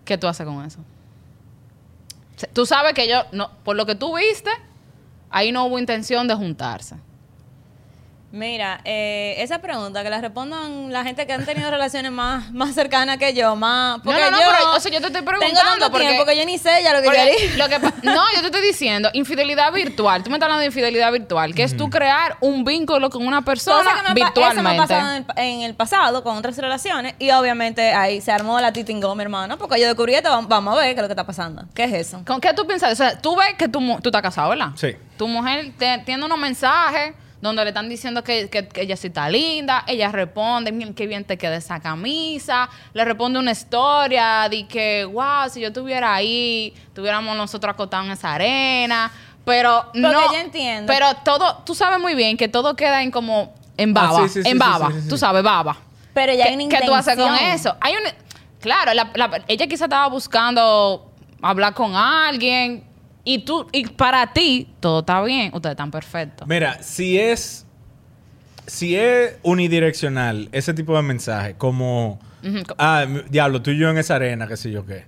[0.04, 0.78] ¿Qué tú haces con eso?
[2.52, 4.50] Tú sabes que yo, no, por lo que tú viste,
[5.30, 6.96] ahí no hubo intención de juntarse.
[8.30, 12.74] Mira, eh, esa pregunta que la respondan la gente que han tenido relaciones más, más
[12.74, 14.00] cercanas que yo, más...
[14.04, 16.26] Porque no, no, yo pero, o sea, yo te estoy Tengo preguntando tanto porque- tiempo
[16.26, 17.56] que yo ni sé ya lo que quería.
[17.56, 20.22] lo que pa- no, yo te estoy diciendo, infidelidad virtual.
[20.22, 23.40] Tú me estás hablando de infidelidad virtual, que es tú crear un vínculo con una
[23.42, 24.24] persona que me pa- Eso me ha
[24.74, 24.76] virtualmente.
[24.82, 28.74] pasado en el, en el pasado con otras relaciones y obviamente ahí se armó la
[28.74, 31.24] titingó, mi hermano, porque yo descubrí esto, vamos, a ver qué es lo que está
[31.24, 31.64] pasando.
[31.74, 32.22] ¿Qué es eso?
[32.26, 32.92] ¿Con qué tú piensas?
[32.92, 34.68] O sea, tú ves que tu, mu- tú estás casado, ¿verdad?
[34.74, 34.94] Sí.
[35.16, 39.06] Tu mujer te, tiene unos mensajes donde le están diciendo que, que- que ella sí
[39.08, 44.48] está linda, ella responde, "Miren qué bien te queda esa camisa, le responde una historia
[44.50, 49.10] de que, wow, si yo estuviera ahí, tuviéramos nosotros acotados en esa arena,
[49.44, 50.10] pero no.
[50.32, 50.92] yo entiendo.
[50.92, 54.28] Pero todo, tú sabes muy bien que todo queda en como, en Ah, baba, sí,
[54.34, 55.20] sí, sí, en sí, baba, sí, sí, tú sí.
[55.20, 55.76] sabes, baba.
[56.14, 57.76] Pero ya hay ¿Qué, una qué tú haces con eso?
[57.80, 58.02] Hay un,
[58.60, 62.84] claro, la- la- ella quizá estaba buscando hablar con alguien
[63.24, 66.46] y tú y para ti todo está bien, ustedes están perfectos.
[66.48, 67.64] Mira, si es.
[68.66, 72.20] Si es unidireccional, ese tipo de mensaje, como.
[72.76, 75.04] Ah, diablo, tú y yo en esa arena, qué sé yo qué.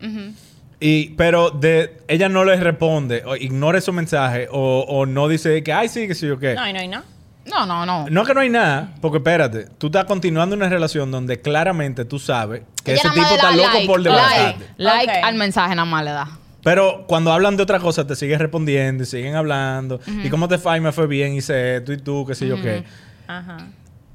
[0.80, 5.62] Y, pero de, ella no le responde, o ignora esos mensajes, o, o no dice
[5.62, 6.54] que, ay, sí, qué sé yo qué.
[6.54, 7.02] No, y no, y no.
[7.46, 8.08] No, no, no.
[8.08, 12.18] No que no hay nada, porque espérate, tú estás continuando una relación donde claramente tú
[12.18, 14.66] sabes que Ella ese nada tipo está loco like, por like, desbaratarte.
[14.78, 16.28] like al mensaje nada más le da.
[16.62, 19.98] Pero cuando hablan de otra cosa, te sigues respondiendo y siguen hablando.
[20.22, 20.72] ¿Y cómo te fue?
[20.72, 22.84] Ay, me fue bien, hice esto y tú, qué sé yo qué.
[23.26, 23.68] Ajá.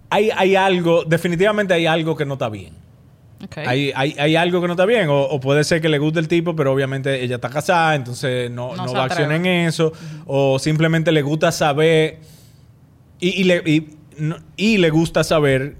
[0.09, 2.73] hay, hay algo, definitivamente hay algo que no está bien.
[3.43, 3.57] Ok.
[3.57, 5.09] Hay, hay, hay algo que no está bien.
[5.09, 8.49] O, o puede ser que le guste el tipo, pero obviamente ella está casada, entonces
[8.51, 9.91] no, No no, va a accionar en eso.
[10.25, 12.19] O simplemente le gusta saber.
[13.19, 15.75] Y, y le, y, no- y le gusta saber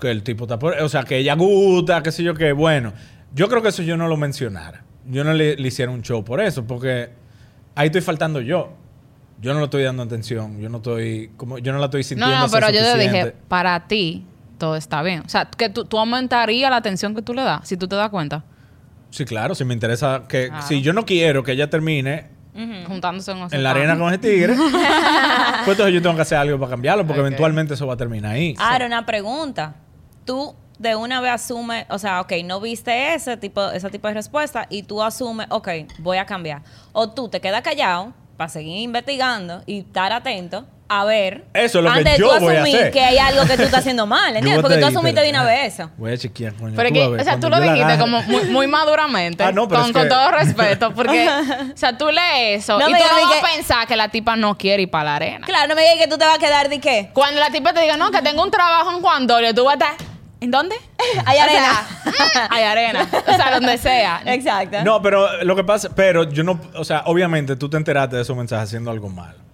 [0.00, 0.74] que el tipo está por.
[0.80, 2.52] O sea, que ella gusta, qué sé yo qué.
[2.52, 2.92] Bueno,
[3.34, 4.84] yo creo que eso yo no lo mencionara.
[5.08, 7.10] Yo no le, le hiciera un show por eso, porque
[7.74, 8.72] ahí estoy faltando yo.
[9.40, 10.58] Yo no le estoy dando atención.
[10.60, 11.30] Yo no estoy.
[11.36, 12.38] Como, yo no la estoy No, sintiendo.
[12.38, 14.24] no, ser pero yo te dije, para ti
[14.58, 15.22] todo está bien.
[15.26, 17.96] O sea, que tú, tú aumentarías la atención que tú le das, si tú te
[17.96, 18.42] das cuenta,
[19.10, 20.66] Sí, claro, si me interesa que Claro.
[20.66, 22.26] si yo no quiero que ella termine
[22.88, 24.54] juntándose en, en la arena con ese tigre,
[25.64, 28.32] pues entonces yo tengo que hacer algo para cambiarlo porque eventualmente eso va a terminar
[28.32, 28.54] ahí.
[28.58, 29.76] Ahora, una pregunta.
[30.24, 34.14] Tú de una vez asumes, o sea, ok, no viste ese tipo, ese tipo de
[34.14, 36.62] respuesta y tú asumes, ok, voy a cambiar.
[36.92, 41.44] O tú te quedas callado para seguir investigando y estar atento a ver.
[41.52, 42.92] Eso es lo que antes de yo tú voy a asumir hacer.
[42.92, 44.62] que hay algo que tú estás haciendo mal, ¿entiendes?
[44.62, 45.90] Porque tú asumiste de una espera, vez eso.
[45.96, 46.74] Voy a chequear, coño.
[46.76, 49.66] Pero que, o sea, tú lo la dijiste agarre- como muy, muy maduramente, Ah, no,
[49.66, 51.28] pero con, es con que- todo respeto, porque,
[51.74, 54.10] o sea, tú lees eso No y tú no vas que- a pensar que la
[54.10, 55.46] tipa no quiere ir para la arena.
[55.46, 57.10] Claro, no me digas que tú te vas a quedar de qué.
[57.14, 59.80] Cuando la tipa te diga, no, que tengo un trabajo en Juan Dolio, tú vas
[59.80, 60.06] a estar,
[60.40, 60.76] ¿en dónde?
[61.24, 61.86] Hay arena.
[62.32, 63.08] sea, hay arena.
[63.26, 64.22] O sea, donde sea.
[64.26, 64.82] Exacto.
[64.84, 68.22] No, pero lo que pasa, pero yo no, o sea, obviamente tú te enteraste de
[68.22, 69.45] esos mensajes haciendo algo malo.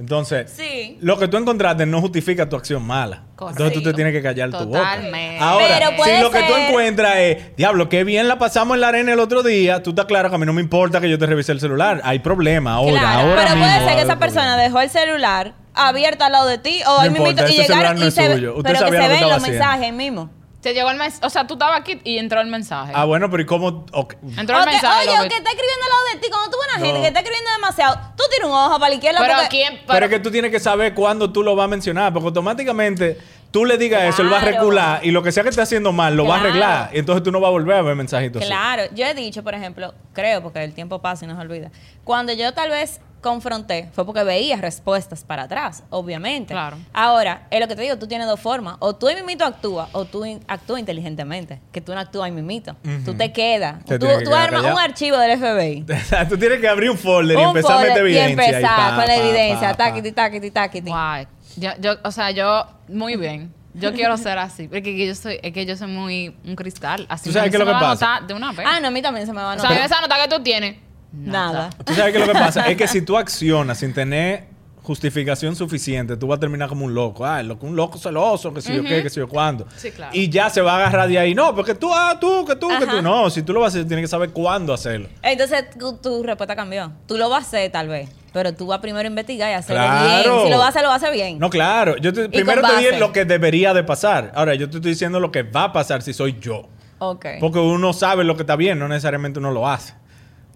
[0.00, 0.98] Entonces, Sí.
[1.00, 3.22] lo que tú encontraste no justifica tu acción mala.
[3.40, 4.98] Entonces tú te tienes que callar tu boca.
[5.40, 8.88] Ahora, Pero si lo que tú encuentras es, diablo, qué bien la pasamos en la
[8.88, 11.18] arena el otro día, tú estás claro que a mí no me importa que yo
[11.18, 12.00] te revise el celular.
[12.04, 14.62] Hay problema ahora, Claro, ahora pero mismo puede ser que esa persona problema.
[14.62, 18.06] dejó el celular abierto al lado de ti o No importa, mismo y llegaron no
[18.06, 20.30] y se pero que se ven los mensajes mismo.
[20.64, 21.24] Te llegó el mensaje.
[21.26, 22.92] O sea, tú estabas aquí y entró el mensaje.
[22.96, 23.68] Ah, bueno, pero ¿y cómo?
[23.68, 25.08] Entró el O que, mensaje.
[25.10, 26.84] oye, que está escribiendo al lado de ti, cuando tú ves una No.
[26.86, 29.48] gente que está escribiendo demasiado, tú tiras un ojo para la izquierda Pero porque...
[29.50, 29.80] quién.
[29.86, 33.18] Pero, es que tú tienes que saber cuándo tú lo vas a mencionar, porque automáticamente
[33.50, 34.56] tú le digas eso, él va a Claro.
[34.56, 36.48] recular y lo que sea que esté haciendo mal lo va a Claro.
[36.50, 36.90] arreglar.
[36.94, 38.48] Y entonces tú no vas a volver a ver mensajitos así.
[38.50, 41.70] Claro, yo he dicho, por ejemplo, creo, porque el tiempo pasa y nos olvida,
[42.04, 46.54] cuando yo tal vez confronté, fue porque veía respuestas para atrás, obviamente.
[46.54, 46.76] Claro.
[46.92, 48.76] Ahora, es lo que te digo, tú tienes dos formas.
[48.78, 51.60] O tú ahí mimito actúas, o tú in- actúas inteligentemente.
[51.72, 52.76] Que tú no actúas ahí mimito.
[53.04, 53.84] Tú te quedas.
[53.84, 55.84] Te tú que armas un archivo del FBI.
[56.04, 58.28] O sea, tú tienes que abrir un folder y empezar a meter y evidencia.
[58.28, 59.74] y empezar pa, con la evidencia.
[59.74, 60.90] Taquiti, taquiti, taquiti.
[60.90, 61.26] Guay.
[61.56, 63.52] Yo, yo, o sea, yo, muy bien.
[63.74, 64.68] Yo quiero ser así.
[64.68, 67.06] Porque yo soy, es que yo soy muy un cristal.
[67.08, 67.88] Así ¿Tú sabes qué es lo que pasa?
[68.20, 68.64] notar De una vez.
[68.68, 69.84] Ah, no, a mí también se me va a o sea, notar.
[69.86, 70.76] esa nota que tú tienes.
[71.16, 71.70] Nada.
[71.84, 76.14] Tú sabes que lo que pasa es que si tú accionas sin tener justificación suficiente,
[76.16, 77.24] tú vas a terminar como un loco.
[77.24, 79.66] Ah, loco, un loco celoso, que sé yo qué, que sé yo cuándo.
[79.76, 80.12] Sí, claro.
[80.14, 81.34] Y ya se va a agarrar de ahí.
[81.34, 82.86] No, porque tú, ah, tú, que tú, que Ajá.
[82.96, 83.00] tú.
[83.02, 85.08] No, si tú lo vas a hacer, tienes que saber cuándo hacerlo.
[85.22, 86.92] Entonces tu, tu respuesta cambió.
[87.06, 89.82] Tú lo vas a hacer tal vez, pero tú vas primero a investigar y hacerlo
[89.82, 90.32] Claro.
[90.34, 90.44] bien.
[90.44, 91.38] Si lo vas a hacer, lo vas a hacer bien.
[91.38, 91.96] No, claro.
[91.96, 94.32] Yo te- primero te dije lo que debería de pasar.
[94.34, 96.68] Ahora, yo te estoy diciendo lo que va a pasar si soy yo.
[96.98, 97.24] Ok.
[97.40, 99.94] Porque uno sabe lo que está bien, no necesariamente uno lo hace.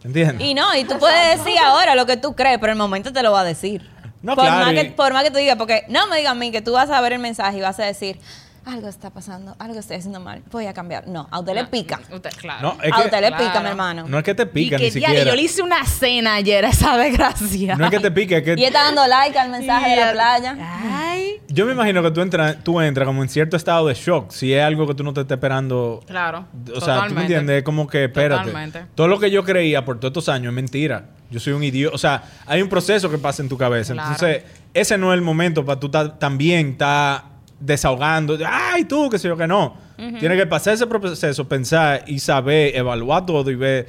[0.05, 0.47] ¿Entiendes?
[0.47, 3.13] Y no, y tú puedes decir ahora lo que tú crees, pero en el momento
[3.13, 3.89] te lo va a decir.
[4.23, 6.35] No, por, claro, más que, por más que tú digas, porque no me digas a
[6.35, 8.19] mí que tú vas a ver el mensaje y vas a decir,
[8.69, 11.09] algo está pasando, algo estoy haciendo mal, voy a cambiar.
[11.09, 12.01] No, a usted le pica.
[12.13, 12.75] Usted, claro.
[12.77, 13.61] No, es a que- usted le pica, Claro.
[13.63, 14.05] mi hermano.
[14.09, 15.25] No es que te y pica que ni siquiera.
[15.25, 17.77] yo le hice una cena ayer a esa desgracia.
[17.77, 20.13] No es que te pique, es que Y está dando like al mensaje de la
[20.13, 20.57] playa.
[20.61, 21.41] Ay.
[21.49, 24.31] Yo me imagino que tú entras, tú entras como en cierto estado de shock.
[24.33, 26.01] Si es algo que tú no te estás esperando.
[26.07, 26.47] Claro.
[26.77, 28.45] O sea, tú me entiendes, es como que espérate.
[28.45, 28.87] Totalmente.
[28.95, 31.07] Todo lo que yo creía por todos estos años es mentira.
[31.31, 31.95] Yo soy un idiota.
[31.95, 33.93] O sea, hay un proceso que pasa en tu cabeza.
[33.95, 34.11] Claro.
[34.13, 34.43] Entonces,
[34.75, 37.23] ese no es el momento para tú ta- también estar
[37.61, 38.39] desahogando.
[38.47, 39.77] Ay, tú, que sé yo que no.
[39.97, 43.89] Tienes que pasar ese proceso, pensar y saber, evaluar todo y ver.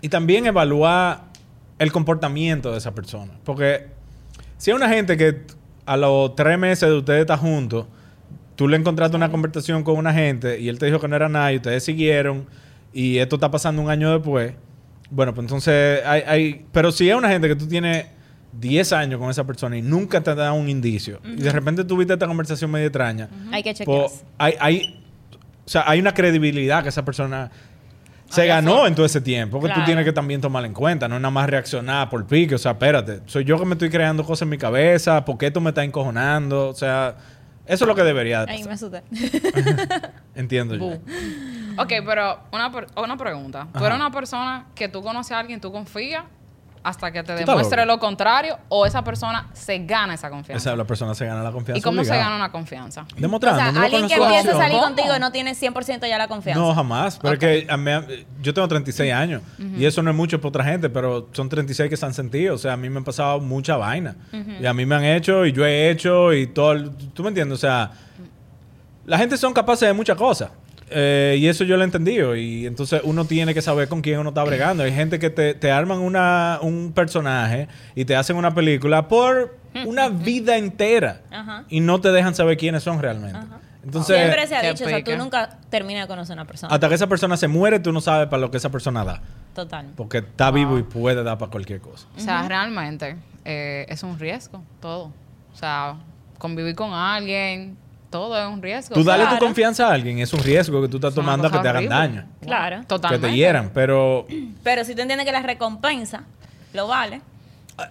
[0.00, 1.24] Y también evaluar
[1.78, 3.32] el comportamiento de esa persona.
[3.44, 3.88] Porque
[4.58, 5.42] si hay una gente que
[5.86, 7.86] a los tres meses de ustedes estar juntos,
[8.56, 11.28] tú le encontraste una conversación con una gente y él te dijo que no era
[11.28, 12.46] nada y ustedes siguieron
[12.92, 14.54] y esto está pasando un año después,
[15.10, 16.66] bueno, pues entonces hay, hay...
[16.72, 18.06] Pero si es una gente que tú tienes
[18.60, 22.12] 10 años con esa persona y nunca te da un indicio y de repente tuviste
[22.14, 23.98] esta conversación medio extraña, Hay que chequear.
[24.00, 25.04] pues hay, hay,
[25.64, 27.50] o sea, hay una credibilidad que esa persona
[28.28, 28.88] se Había ganó forma.
[28.88, 29.60] en todo ese tiempo.
[29.60, 31.06] Que tú tienes que también tomar en cuenta.
[31.06, 32.56] No es nada más reaccionar por pique.
[32.56, 33.20] O sea, espérate.
[33.26, 35.24] Soy yo que me estoy creando cosas en mi cabeza.
[35.24, 36.70] ¿Por qué esto me está encojonando?
[36.70, 37.16] O sea,
[37.66, 39.02] eso es lo que debería de Ay, me asusté.
[40.34, 40.86] Entiendo yo.
[41.80, 43.68] Ok, pero una, una pregunta.
[43.72, 43.86] ¿Tú Ajá.
[43.86, 46.24] eres una persona que tú conoces a alguien, tú confías
[46.84, 50.70] hasta que te demuestre lo contrario o esa persona se gana esa confianza?
[50.70, 51.78] Esa la persona se gana la confianza.
[51.78, 53.02] ¿Y cómo se gana una confianza?
[53.16, 53.58] O Demostrando.
[53.60, 56.60] sea, no lo alguien que empieza a salir contigo no tiene 100% ya la confianza.
[56.60, 57.18] No, jamás.
[57.20, 57.90] Pero es que a mí-
[58.42, 59.42] yo tengo 36 años
[59.76, 62.54] y eso no es mucho para otra gente, pero son 36 que se han sentido.
[62.54, 64.14] O sea, a mí me han pasado mucha vaina.
[64.60, 66.72] Y a mí me han hecho y yo he hecho y todo.
[66.72, 67.56] el- ¿Tú me entiendes?
[67.58, 67.90] O sea,
[69.06, 70.50] La gente son capaces de muchas cosas.
[70.90, 72.36] Eh, y eso yo lo he entendido.
[72.36, 74.82] Y entonces uno tiene que saber con quién uno está bregando.
[74.82, 79.56] Hay gente que te, te arman una, un personaje y te hacen una película por
[79.86, 81.22] una vida entera.
[81.30, 81.64] Ajá.
[81.68, 83.38] Y no te dejan saber quiénes son realmente.
[83.84, 86.72] Entonces, Siempre se ha dicho, o sea, tú nunca terminas de conocer a una persona.
[86.72, 89.20] hasta que esa persona se muere, tú no sabes para lo que esa persona da.
[89.54, 89.92] Total.
[89.94, 92.06] Porque está vivo y puede dar para cualquier cosa.
[92.16, 95.12] O sea, realmente eh, es un riesgo, todo.
[95.52, 95.96] O sea,
[96.38, 97.76] convivir con alguien,
[98.14, 98.94] todo es un riesgo.
[98.94, 101.58] Tú dale tu confianza a alguien, es un riesgo que tú estás tomando a que
[101.58, 101.96] te hagan horrible.
[101.96, 102.24] daño.
[102.40, 102.84] Claro.
[102.86, 103.26] Totalmente.
[103.26, 103.72] Que te hieran.
[103.74, 104.24] Pero
[104.62, 106.22] Pero si tú entiendes que la recompensa
[106.72, 107.22] lo vale.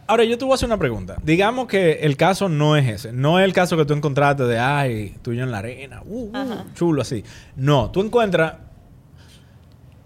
[0.07, 1.17] Ahora, yo te voy a hacer una pregunta.
[1.23, 3.11] Digamos que el caso no es ese.
[3.11, 6.73] No es el caso que tú encontraste de, ay, tuyo en la arena, uh, uh,
[6.73, 7.25] chulo así.
[7.57, 8.53] No, tú encuentras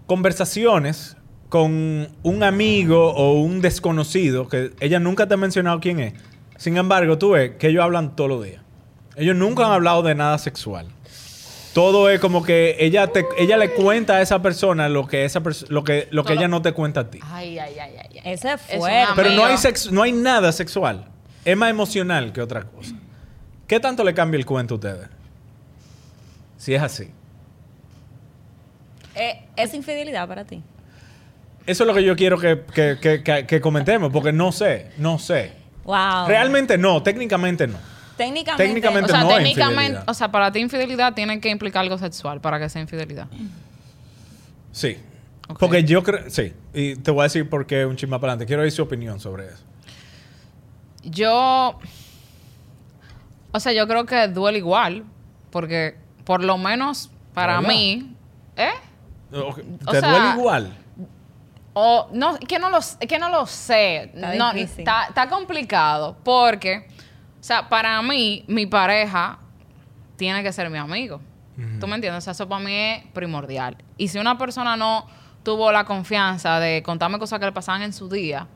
[0.06, 1.16] conversaciones
[1.48, 6.14] con un amigo o un desconocido que ella nunca te ha mencionado quién es.
[6.56, 8.62] Sin embargo, tú ves que ellos hablan todos los días.
[9.18, 10.86] Ellos nunca han hablado de nada sexual.
[11.74, 15.40] Todo es como que ella te, ella le cuenta a esa persona lo que esa
[15.68, 16.38] lo que lo que Todo.
[16.38, 17.20] ella no te cuenta a ti.
[17.22, 18.20] Ay, ay, ay, ay.
[18.24, 18.32] ay.
[18.32, 19.04] Ese Es fue.
[19.14, 21.06] Pero no hay, sex- no hay nada sexual.
[21.44, 22.94] Es más emocional que otra cosa.
[23.66, 25.08] ¿Qué tanto le cambia el cuento a ustedes?
[26.56, 27.10] Si es así.
[29.14, 30.62] Eh, es infidelidad para ti.
[31.66, 34.90] Eso es lo que yo quiero que, que- que- que- que comentemos, porque no sé,
[34.96, 35.52] no sé.
[35.84, 36.26] Wow.
[36.26, 37.76] Realmente no, técnicamente no.
[38.18, 38.64] Técnicamente.
[38.64, 42.40] Técnicamente O sea, no técnicamente, o sea, para ti infidelidad tiene que implicar algo sexual
[42.42, 43.28] para que sea infidelidad.
[44.72, 44.98] Sí.
[45.58, 46.52] Porque yo creo, sí.
[46.74, 48.44] Y te voy a decir por qué un chisme para adelante.
[48.46, 49.64] Quiero oír su opinión sobre eso.
[51.04, 51.78] Yo,
[53.52, 55.04] o sea, yo creo que duele igual,
[55.50, 57.68] porque por lo menos para ¿Verdad?
[57.68, 58.14] mí,
[58.56, 58.70] ¿eh?
[59.32, 60.76] O- ¿Te O sea, duele igual?
[61.72, 62.78] O no, que no lo,
[63.08, 64.10] que no lo sé.
[64.14, 66.88] Está no, está complicado porque,
[67.40, 69.38] o sea, para mí, mi pareja
[70.16, 71.20] tiene que ser mi amigo.
[71.80, 72.22] ¿Tú me entiendes?
[72.22, 73.76] O sea, eso para mí es primordial.
[73.96, 75.06] Y si una persona no
[75.42, 78.46] tuvo la confianza de contarme cosas que le pasaban en su día,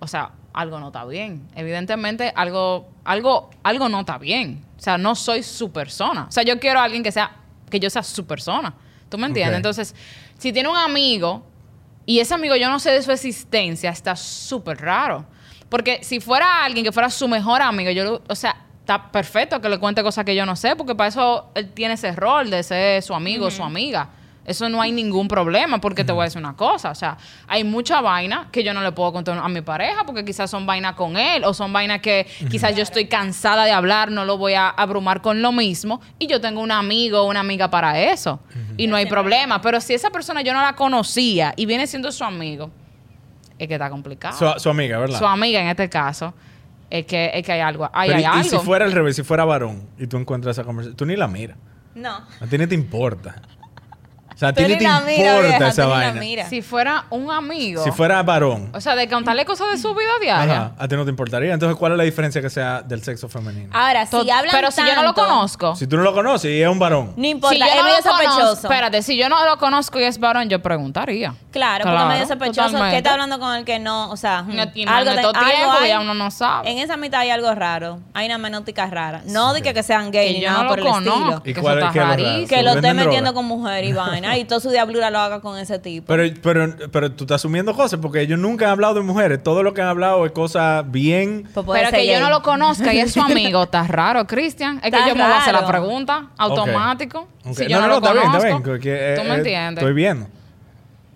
[0.00, 1.46] o sea, algo no está bien.
[1.54, 4.64] Evidentemente, algo, algo, algo no está bien.
[4.76, 6.26] O sea, no soy su persona.
[6.28, 7.36] O sea, yo quiero a alguien que sea,
[7.70, 8.74] que yo sea su persona.
[9.08, 9.56] ¿Tú me entiendes?
[9.56, 9.94] Entonces,
[10.38, 11.44] si tiene un amigo
[12.06, 15.24] y ese amigo yo no sé de su existencia, está súper raro.
[15.72, 19.58] Porque si fuera alguien que fuera su mejor amigo, yo, lo- o sea, está perfecto
[19.62, 22.50] que le cuente cosas que yo no sé, porque para eso él tiene ese rol
[22.50, 24.10] de ser su amigo o su amiga.
[24.44, 26.90] Eso no hay ningún problema, porque te voy a decir una cosa.
[26.90, 27.16] O sea,
[27.48, 30.66] hay mucha vaina que yo no le puedo contar a mi pareja, porque quizás son
[30.66, 34.36] vainas con él, o son vainas que quizás yo estoy cansada de hablar, no lo
[34.36, 37.98] voy a abrumar con lo mismo, y yo tengo un amigo o una amiga para
[37.98, 38.40] eso.
[38.76, 39.62] Y no hay problema.
[39.62, 42.70] Pero si esa persona yo no la conocía y viene siendo su amigo,
[43.64, 44.36] es que está complicado.
[44.36, 45.18] Su, su amiga, ¿verdad?
[45.18, 46.34] Su amiga en este caso,
[46.90, 47.88] es que, es que hay algo.
[47.92, 48.40] Hay, Pero hay y- algo.
[48.40, 51.16] y si fuera al revés, si fuera varón y tú encuentras esa conversación, tú ni
[51.16, 51.56] la miras.
[51.94, 52.16] No.
[52.40, 53.40] A ti ni te importa.
[54.34, 56.20] O sea, a ti ni te importa vieja, esa vaina.
[56.20, 56.48] mira.
[56.48, 57.82] Si fuera un amigo.
[57.84, 60.54] Si fuera varón, O sea, de contarle cosas de su vida diaria.
[60.54, 61.52] ajá, a ti no te importaría.
[61.52, 63.70] Entonces, ¿cuál es la diferencia que sea del sexo femenino?
[63.72, 65.76] Ahora, si hablan Pero si yo no lo conozco.
[65.76, 67.12] Si tú no lo conoces y es un varón.
[67.16, 68.66] No importa, si yo es no medio lo conozco, sospechoso.
[68.68, 71.34] espérate, si yo no lo conozco y es varón, yo preguntaría.
[71.50, 72.62] Claro, porque Claro, es medio sospechoso.
[72.68, 72.90] totalmente.
[72.92, 74.10] ¿Qué está hablando con el que no?
[74.10, 74.66] O sea, No, hmm, más
[75.06, 76.70] en estos tiempos, ya uno no sabe.
[76.70, 78.00] En esa mitad hay algo raro.
[78.14, 79.22] Hay una menótica rara.
[79.26, 81.14] No de que, sean gay Que ni no por lo el estilo.
[81.14, 81.42] conozco.
[81.48, 81.54] ¿Y
[82.46, 84.21] que lo esté ¿Venden metiendo con mujer y vaina.
[84.38, 86.06] Y toda su diablura lo haga con ese tipo.
[86.06, 89.42] Pero, pero, pero tú estás asumiendo cosas porque ellos nunca han hablado de mujeres.
[89.42, 91.48] Todo lo que han hablado es cosas bien.
[91.54, 94.76] Pues Pero que yo no lo conozca y es su amigo, está raro, Cristian.
[94.76, 97.28] Es que Está yo me voy a hacer la pregunta automático.
[97.54, 98.48] Si yo no, lo está bien, conozco.
[98.48, 98.80] está bien.
[98.80, 99.82] que- eh, ¿Tú me eh, entiendes?
[99.82, 100.26] Estoy viendo.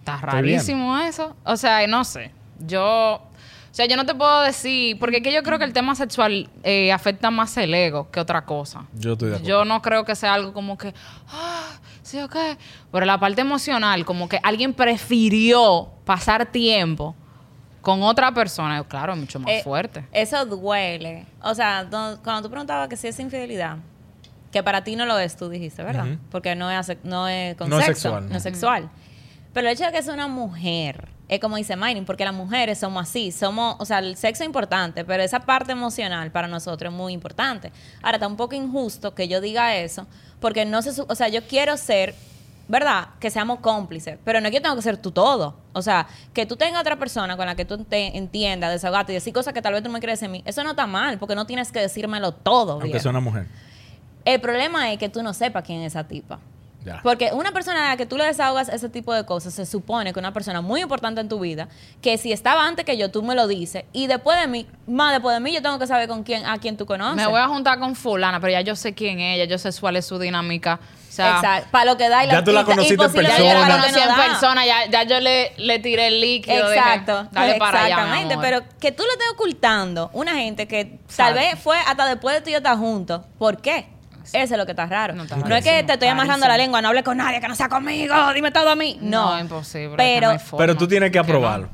[0.00, 1.34] Está rarísimo eso.
[1.44, 2.30] O sea, no sé.
[2.60, 3.14] Yo.
[3.14, 4.98] O sea, yo no te puedo decir.
[4.98, 8.20] Porque es que yo creo que el tema sexual eh, afecta más el ego que
[8.20, 8.84] otra cosa.
[8.94, 9.48] Yo estoy de acuerdo.
[9.48, 10.94] Yo no creo que sea algo como que.
[11.30, 11.72] Ah,
[12.06, 12.36] sí, ok.
[12.92, 17.14] Pero la parte emocional, como que alguien prefirió pasar tiempo
[17.82, 20.04] con otra persona, claro, es mucho más Eh, fuerte.
[20.12, 21.26] Eso duele.
[21.42, 23.76] O sea, do- cuando tú preguntabas que si es infidelidad,
[24.50, 26.06] que para ti no lo es, tú dijiste, ¿verdad?
[26.30, 28.36] Porque no es, no es con No es sexo, sexual, no no.
[28.36, 28.90] es sexual.
[29.52, 32.78] Pero el hecho de que es una mujer, es como dice Mining, porque las mujeres
[32.78, 36.92] somos así, somos, o sea, el sexo es importante, pero esa parte emocional para nosotros
[36.92, 37.70] es muy importante.
[38.02, 40.06] Ahora, está un poco injusto que yo diga eso,
[40.40, 42.14] porque no se, o sea, yo quiero ser,
[42.68, 43.08] ¿verdad?
[43.20, 45.56] Que seamos cómplices, pero no es que tengo que ser tú todo.
[45.72, 49.14] O sea, que tú tengas otra persona con la que tú te entiendas, desahogarte y
[49.14, 51.34] decir cosas que tal vez tú me crees en mí, eso no está mal, porque
[51.34, 52.72] no tienes que decírmelo todo.
[52.72, 53.00] Aunque viejo.
[53.00, 53.46] sea una mujer.
[54.24, 56.40] El problema es que tú no sepas quién es esa tipa.
[56.86, 57.00] Ya.
[57.02, 60.12] Porque una persona a la que tú le desahogas ese tipo de cosas, se supone
[60.12, 61.66] que una persona muy importante en tu vida,
[62.00, 65.12] que si estaba antes que yo, tú me lo dices, y después de mí, más
[65.12, 67.16] después de mí, yo tengo que saber con quién, a quién tú conoces.
[67.16, 69.70] Me voy a juntar con fulana, pero ya yo sé quién es ella, yo sé
[69.80, 70.78] cuál es su dinámica.
[71.08, 71.68] O sea, Exacto.
[71.72, 73.38] Para lo que da y Ya tú la conociste en ya persona.
[73.38, 76.68] yo la conocí en ya, ya yo le, le tiré el líquido.
[76.70, 78.38] dije, Exacto, dale para allá, exactamente.
[78.40, 80.94] pero que tú le estés ocultando una gente que tal
[81.34, 81.34] Exacto.
[81.40, 83.22] vez fue hasta después de tú y yo estar juntos.
[83.38, 83.95] ¿Por qué?
[84.32, 85.14] Eso es lo que está raro.
[85.14, 85.24] No,
[85.56, 88.14] es que te estoy amarrando la lengua, no hables con nadie, que no sea conmigo,
[88.34, 88.98] dime todo a mí.
[89.00, 89.96] No, No, imposible.
[89.96, 90.40] Pero, no.
[90.56, 91.68] Pero tú tienes que aprobarlo.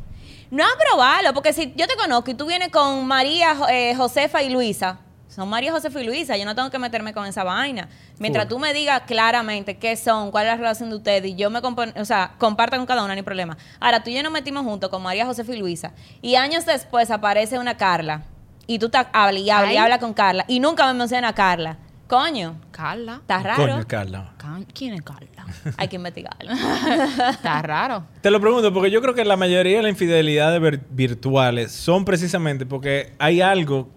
[0.50, 4.50] no aprobarlo, porque si yo te conozco y tú vienes con María, eh, Josefa y
[4.50, 4.98] Luisa,
[5.34, 7.88] son María, Josefa y Luisa, yo no tengo que meterme con esa vaina.
[8.18, 11.48] Mientras tú me digas claramente qué son, cuál es la relación de ustedes y yo
[11.48, 13.56] me o sea, comparta con cada una, ni problema.
[13.80, 17.10] Ahora, tú y yo nos metimos juntos con María, Josefa y Luisa y años después
[17.10, 18.24] aparece una Carla
[18.66, 21.34] y tú te hablas y hablas y hablas con Carla y nunca me menciona a
[21.34, 21.78] Carla.
[22.16, 23.14] Coño, Carla.
[23.22, 23.62] está raro.
[23.72, 24.32] Coño, Carla.
[24.74, 25.46] ¿Quién es Carla?
[25.78, 26.52] Hay que investigarlo.
[27.30, 28.04] Está raro.
[28.20, 32.04] Te lo pregunto porque yo creo que la mayoría de las infidelidades vir- virtuales son
[32.04, 33.88] precisamente porque hay algo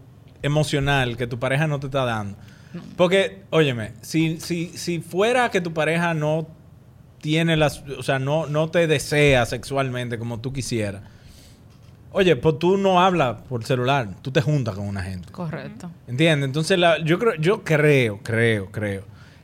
[0.44, 2.38] emocional que tu pareja no te está dando.
[2.96, 6.48] Porque, óyeme, si, si, si fuera que tu pareja no
[7.20, 11.02] tiene las, o sea, no, no te desea sexualmente como tú quisieras,
[12.16, 15.32] oye, pues tú no hablas por celular, tú te juntas con una gente.
[15.32, 15.92] Correcto.
[16.08, 16.48] ¿Entiendes?
[16.48, 19.04] Entonces, la- yo creo, yo creo, creo, creo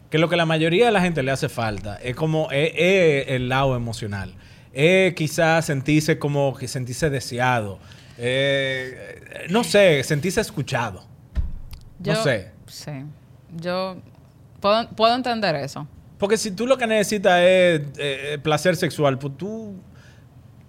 [0.09, 3.27] que lo que la mayoría de la gente le hace falta es como es, es
[3.29, 4.33] el lado emocional.
[4.73, 7.79] Es quizás sentirse como que sentirse deseado.
[8.17, 11.03] Eh, no sé, sentirse escuchado.
[11.99, 12.51] Yo, no sé.
[12.67, 12.91] Sí.
[13.57, 13.97] Yo
[14.59, 15.87] puedo, puedo entender eso.
[16.17, 19.75] Porque si tú lo que necesitas es eh, placer sexual, pues tú,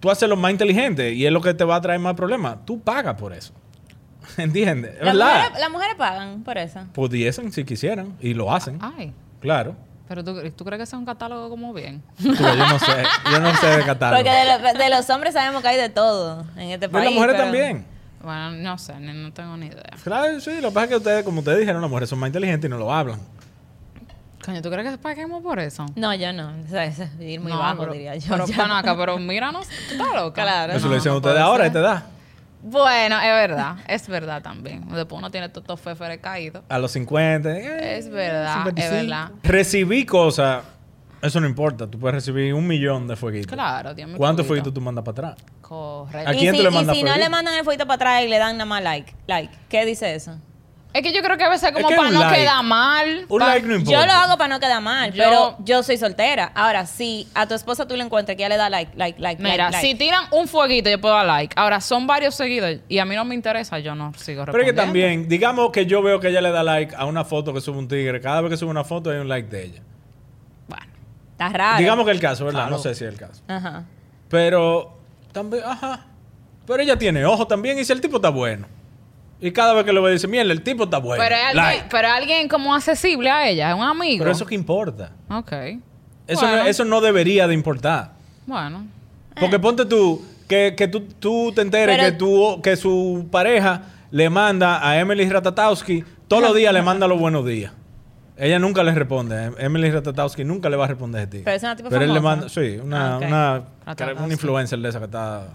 [0.03, 2.57] tú haces lo más inteligente y es lo que te va a traer más problemas.
[2.65, 3.53] Tú pagas por eso.
[4.37, 4.95] ¿Entiendes?
[4.95, 5.35] Es Las verdad.
[5.37, 6.79] mujeres, las mujeres pagan por eso.
[6.93, 8.79] Pudiesen si quisieran y lo hacen.
[8.81, 9.13] Ay.
[9.39, 9.77] Claro.
[10.09, 12.03] Pero tú, ¿tú crees que sea un catálogo como bien?
[12.21, 14.21] Tú, yo no sé, yo no sé de catálogo.
[14.21, 17.05] Porque de, lo- de los hombres sabemos que hay de todo en este país.
[17.05, 17.85] las mujeres pero- también.
[18.21, 19.83] Bueno, no sé, ni- no tengo ni idea.
[20.03, 22.27] Claro, sí, lo que pasa es que ustedes, como ustedes dijeron, las mujeres son más
[22.27, 23.19] inteligentes y no lo hablan.
[24.45, 25.85] Coño, ¿tú crees que paguemos por eso?
[25.95, 26.51] No, yo no.
[26.65, 28.27] Eso es ir muy No, bajo, pero, diría yo.
[28.29, 28.57] Pero, ya.
[28.63, 30.41] ven acá, pero míranos, tú estás loca.
[30.43, 30.73] Claro.
[30.73, 31.77] Eso No, lo dicen no ustedes ahora, a ser.
[31.77, 32.03] esta edad.
[32.65, 34.87] Bueno, es verdad, es verdad también.
[34.89, 36.63] Después uno tiene todos estos feferes caídos.
[36.69, 37.51] A los 50.
[37.57, 38.95] eh, Es verdad, 55.
[38.95, 39.31] es verdad.
[39.43, 40.63] Recibí cosas,
[41.21, 41.87] eso no importa.
[41.87, 43.51] Tú puedes recibir un millón de fueguitos.
[43.51, 44.17] Claro, Dios mío.
[44.17, 44.65] ¿Cuántos fueguito?
[44.69, 45.45] fueguitos tú mandas para atrás?
[45.61, 46.29] Correcto.
[46.29, 47.95] ¿A Y quién si, tú le y mandas si no le mandan el fueguito para
[47.95, 50.37] atrás y le dan nada más like, like, ¿qué dice eso?
[50.93, 53.25] Es que yo creo que a veces como que para no like- quedar mal.
[53.27, 53.99] Un like no importa.
[53.99, 56.51] Yo lo hago para no quedar mal, Yo- pero yo soy soltera.
[56.53, 59.41] Ahora, si a tu esposa tú le encuentras que ya le da like, like, like,
[59.41, 60.03] Mira, like, si like.
[60.05, 61.53] tiran un fueguito, yo puedo dar like.
[61.57, 64.65] Ahora, son varios seguidos y a mí no me interesa, yo no sigo Pero es
[64.65, 64.83] que respondiendo.
[64.85, 67.77] también, digamos que yo veo que ella le da like a una foto que sube
[67.79, 68.21] un tigre.
[68.21, 69.81] Cada vez que sube una foto hay un like de ella.
[70.67, 70.85] Bueno,
[71.31, 71.79] Está raro.
[71.79, 72.59] Digamos que es el caso, ¿verdad?
[72.67, 72.75] Claro.
[72.75, 73.41] No sé si es el caso.
[73.47, 73.85] Ajá.
[74.29, 74.95] Pero
[75.31, 76.05] también, ajá.
[76.67, 78.67] Pero ella tiene ojo también y si el tipo está bueno.
[79.41, 81.21] Y cada vez que lo ve dice, mierda, el tipo está bueno.
[81.21, 81.85] pero, es alguien, like.
[81.91, 84.19] pero alguien como accesible a ella, es un amigo.
[84.23, 85.11] Pero eso qué importa.
[85.29, 85.51] Ok.
[86.27, 86.57] Eso, Bueno.
[86.63, 88.11] no, eso no debería de importar.
[88.45, 88.87] Bueno.
[89.37, 93.81] Porque ponte tú, que, que tú, tú te enteres Pero- que, tú, que su pareja
[94.11, 97.73] le manda a Emily Ratatowski, todos los días le manda los buenos días.
[98.37, 99.51] Ella nunca le responde.
[99.57, 101.41] Emily Ratatowski nunca le va a responder a ti.
[101.43, 102.35] Pero es una tipa Pero él le famosa.
[102.35, 103.17] manda, sí, una, Ah,
[103.97, 105.47] una, una influencer de esa que está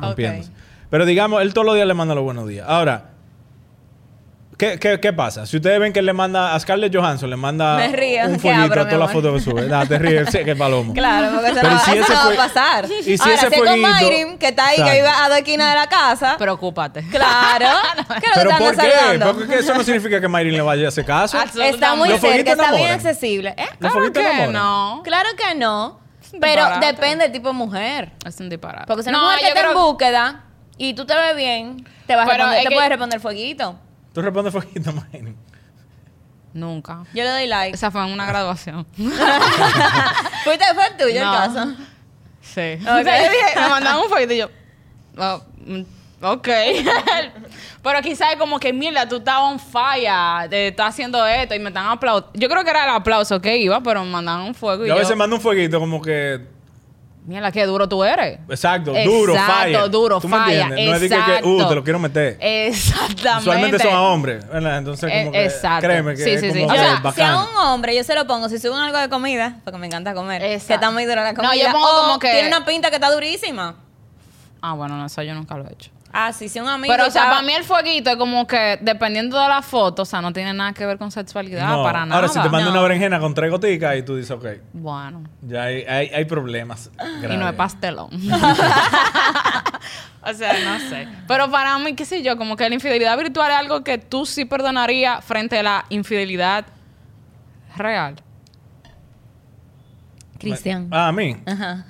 [0.00, 0.50] rompiéndose.
[0.90, 2.66] Pero digamos, él todos los días le manda los buenos días.
[2.68, 3.10] Ahora,
[4.58, 5.46] ¿qué, qué, qué pasa?
[5.46, 8.38] Si ustedes ven que él le manda a Scarlett Johansson, le manda Me río, un
[8.38, 9.12] que abro, a mi todas las amor.
[9.12, 9.86] fotos que sube.
[9.88, 10.92] Te ríes, sí, que palomo.
[10.94, 12.86] Claro, porque eso, Pero no, si eso ese no va a pasar.
[12.90, 15.02] y si Ahora, ese con fueguito- Mayrim, que está ahí, que Exacto.
[15.02, 16.36] vive a dos esquinas de la casa.
[16.38, 17.04] Preocúpate.
[17.10, 17.66] Claro.
[18.20, 18.92] ¿Qué es lo ¿Pero que por están qué?
[18.92, 19.34] saludando?
[19.38, 21.38] Porque eso no significa que Mayrin le vaya a hacer caso.
[21.40, 22.94] Está muy Los cerca, está bien enamoran.
[22.94, 23.54] accesible.
[23.56, 23.66] ¿Eh?
[23.80, 24.52] Los Claro que enamoran.
[24.52, 25.00] no.
[25.04, 26.00] Claro que no.
[26.32, 26.86] un Pero disparate.
[26.86, 28.10] depende del tipo de mujer.
[28.26, 28.86] Es un disparate.
[28.86, 30.44] Porque si una No, mujer que yo está en búsqueda
[30.78, 33.20] y tú te ves bien, te, vas a Pero responder, es te que- puedes responder
[33.20, 33.78] fueguito.
[34.14, 35.36] Tú respondes fueguito, Mayrin.
[36.54, 37.02] Nunca.
[37.12, 37.74] Yo le doy like.
[37.74, 38.86] Esa fue en una graduación.
[38.96, 41.34] Fuiste, fue el tuyo No.
[41.34, 41.74] el caso.
[42.40, 42.78] Sí.
[42.80, 44.50] O sea, yo dije, me mandaron un fueguito y yo,
[45.18, 45.82] oh, mm,
[46.22, 46.48] ok.
[47.82, 51.58] Pero quizás es como que, mierda, tú estás on fire, te estás haciendo esto y
[51.58, 52.38] me están aplaudiendo.
[52.38, 54.94] Yo creo que era el aplauso que iba, pero me mandaron un fuego y Yo
[54.94, 56.53] yo, a veces mando un fueguito como que...
[57.24, 58.38] mierda, qué duro tú eres.
[58.48, 59.90] Exacto, duro, Exacto, fire.
[59.90, 60.86] duro, ¿Tú me fire, entiendes?
[60.88, 61.68] No es de que, que, uh, exacto.
[61.68, 62.36] te lo quiero meter.
[62.40, 63.38] Exactamente.
[63.40, 64.78] Usualmente son a hombres, ¿verdad?
[64.78, 65.86] Entonces, como que, exacto.
[65.86, 66.60] créeme que Sí, es sí, sí.
[66.60, 68.98] como O que sea, Si a un hombre yo se lo pongo, si suben algo
[68.98, 70.66] de comida, porque me encanta comer, Exacto.
[70.68, 72.90] que está muy dura la No, comida, yo pongo o como que- tiene una pinta
[72.90, 73.76] que está durísima.
[74.60, 75.90] Ah, bueno, no, eso yo nunca lo he hecho.
[76.16, 76.94] Ah, sí, sí, un amigo.
[76.94, 80.02] Pero, o sea, estaba- para mí el fueguito es como que dependiendo de la foto,
[80.02, 81.82] o sea, no tiene nada que ver con sexualidad, No.
[81.82, 82.14] para nada.
[82.14, 82.70] Ahora, si te mando No.
[82.70, 86.88] una berenjena con tres goticas y tú dices, ok, Bueno, ya hay, hay, hay problemas.
[86.94, 87.54] y no es graves.
[87.56, 88.10] pastelón.
[90.22, 91.08] o sea, no sé.
[91.26, 94.24] Pero para mí, qué sé yo, como que la infidelidad virtual es algo que tú
[94.24, 96.64] sí perdonarías frente a la infidelidad
[97.76, 98.14] real.
[100.38, 100.88] Cristian.
[100.92, 101.36] Ah, a mí.
[101.46, 101.86] Ajá.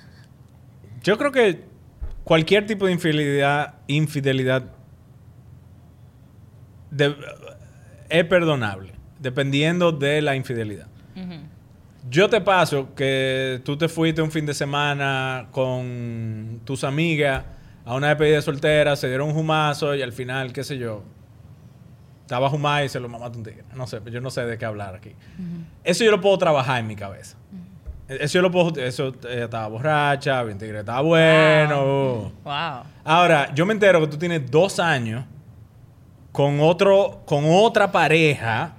[1.03, 1.74] Yo creo que
[2.25, 4.65] cualquier tipo de infidelidad, infidelidad
[6.91, 7.15] de-
[8.09, 10.87] es perdonable, dependiendo de la infidelidad.
[12.11, 17.45] Yo te paso que tú te fuiste un fin de semana con tus amigas
[17.87, 21.03] a una despedida soltera, se dieron un humazo y al final, qué sé yo,
[22.23, 23.65] estaba humada y se lo mamaste un tigre.
[23.75, 25.13] No sé, yo no sé de qué hablar aquí.
[25.83, 27.37] Eso yo lo puedo trabajar en mi cabeza.
[28.09, 28.79] Eso yo lo puedo...
[28.81, 32.33] Eso ella estaba borracha, bien tigre, estaba bueno.
[32.45, 32.83] Wow.
[33.05, 35.25] Ahora, yo me entero que tú tienes dos años
[36.33, 38.75] con otro, con otra pareja.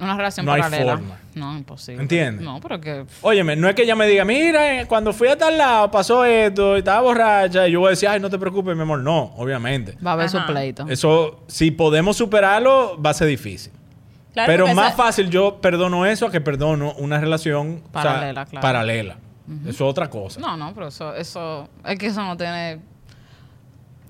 [0.00, 0.92] Una relación No hay paralela.
[0.96, 1.18] forma.
[1.34, 2.02] No, imposible.
[2.02, 2.44] ¿Entiendes?
[2.44, 3.04] No, pero que...
[3.22, 6.24] Óyeme, no es que ella me diga, mira, eh, cuando fui a tal lado pasó
[6.24, 7.66] esto y estaba borracha.
[7.68, 9.00] Y yo voy a decir, ay, no te preocupes, mi amor.
[9.00, 9.96] No, obviamente.
[10.04, 10.86] Va a haber su pleito.
[10.88, 13.72] Eso, si podemos superarlo, va a ser difícil.
[14.34, 18.02] Claro, Pero más esa- fácil yo perdono eso a que perdono una relación o sea,
[18.60, 19.16] Paralela.
[19.62, 20.40] Eso es otra cosa.
[20.40, 22.80] No, no, pero eso, eso, es que eso no tiene...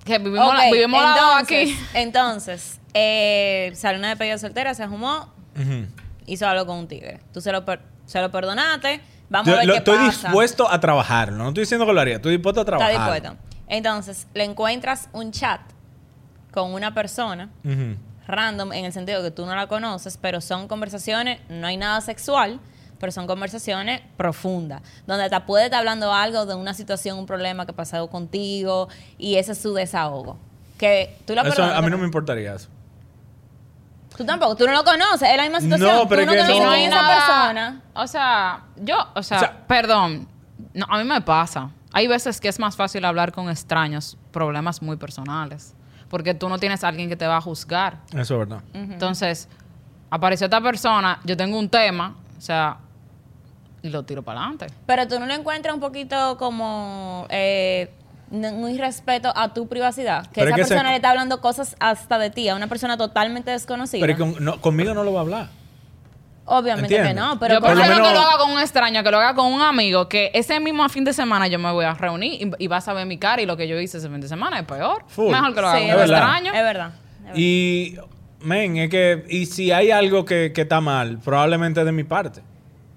[0.05, 1.79] Que vivimos, la- vivimos entonces, aquí.
[1.95, 5.87] Entonces, eh, salió una despedida soltera, se fumó, Ujú.
[6.27, 7.21] hizo algo con un tigre.
[7.33, 9.01] Tú se lo, per- se lo perdonaste.
[9.31, 10.29] Vamos Yo a ver lo- qué estoy pasa.
[10.29, 11.37] dispuesto a trabajarlo.
[11.39, 12.17] No estoy diciendo que lo haría.
[12.17, 13.13] Estoy dispuesto a Está trabajar.
[13.13, 13.37] dispuesto.
[13.67, 15.61] Entonces, le encuentras un chat
[16.53, 17.49] con una persona.
[18.27, 22.01] Random en el sentido que tú no la conoces, pero son conversaciones, no hay nada
[22.01, 22.61] sexual,
[22.99, 27.67] pero son conversaciones profundas, donde te puede estar hablando algo de una situación, un problema
[27.67, 30.39] que ha pasado contigo y ese es su desahogo.
[30.79, 32.69] Que tú la Eso, a mí no me importaría eso.
[34.17, 35.97] Tú tampoco, tú no lo conoces, es la misma situación.
[35.97, 37.83] No, pero tú es no que conoces no- hay esa persona.
[37.95, 40.29] O sea, yo, o sea, O sea- perdón.
[40.73, 41.71] No, a mí me pasa.
[41.93, 45.75] Hay veces que es más fácil hablar con extraños problemas muy personales.
[46.15, 47.99] Porque tú no tienes a alguien que te va a juzgar.
[48.13, 48.61] Eso es verdad.
[48.73, 49.49] Entonces,
[50.11, 52.77] apareció esta persona, yo tengo un tema, o sea,
[53.83, 54.69] y lo tiro para adelante.
[54.87, 57.91] Pero tú no lo encuentras un poquito como eh,
[58.31, 60.27] un irrespeto a tu privacidad.
[60.29, 62.69] Que Pero es esa que persona le está hablando cosas hasta de ti, a una
[62.69, 64.07] persona totalmente desconocida.
[64.07, 65.49] Pero con- no, conmigo no lo va a hablar.
[66.47, 69.03] Obviamente que no, pero yo por lo prefiero menos- que lo haga con un extraño,
[69.03, 71.85] que lo haga con un amigo, que ese mismo fin de semana yo me voy
[71.87, 74.09] a reunir y, y vas a ver mi cara y lo que yo hice ese
[74.11, 75.05] fin de semana es peor.
[75.09, 75.31] Full.
[75.33, 76.19] Mejor que lo haga Sí, con es un verdad.
[76.19, 76.53] extraño.
[76.55, 76.91] Es verdad.
[77.19, 77.35] es verdad.
[77.39, 77.97] Y,
[78.41, 82.43] men, es que, y si hay algo que, que está mal, probablemente de mi parte.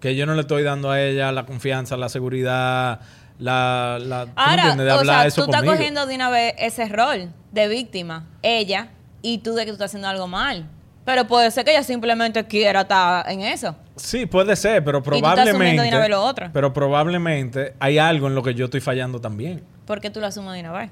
[0.01, 2.99] Que yo no le estoy dando a ella la confianza, la seguridad,
[3.39, 3.97] la.
[3.99, 5.75] la ¿tú me Ahora, de o sea, eso tú estás conmigo.
[5.77, 8.89] cogiendo de una vez ese rol de víctima, ella,
[9.21, 10.65] y tú de que tú estás haciendo algo mal.
[11.07, 13.73] Pero puede ser que ella simplemente quiera estar en eso.
[13.95, 15.81] Sí, puede ser, pero tú estás asumiendo probablemente.
[15.83, 16.49] de una vez lo otro.
[16.51, 19.63] Pero probablemente hay algo en lo que yo estoy fallando también.
[19.85, 20.91] ¿Por qué tú lo asumes de una vez?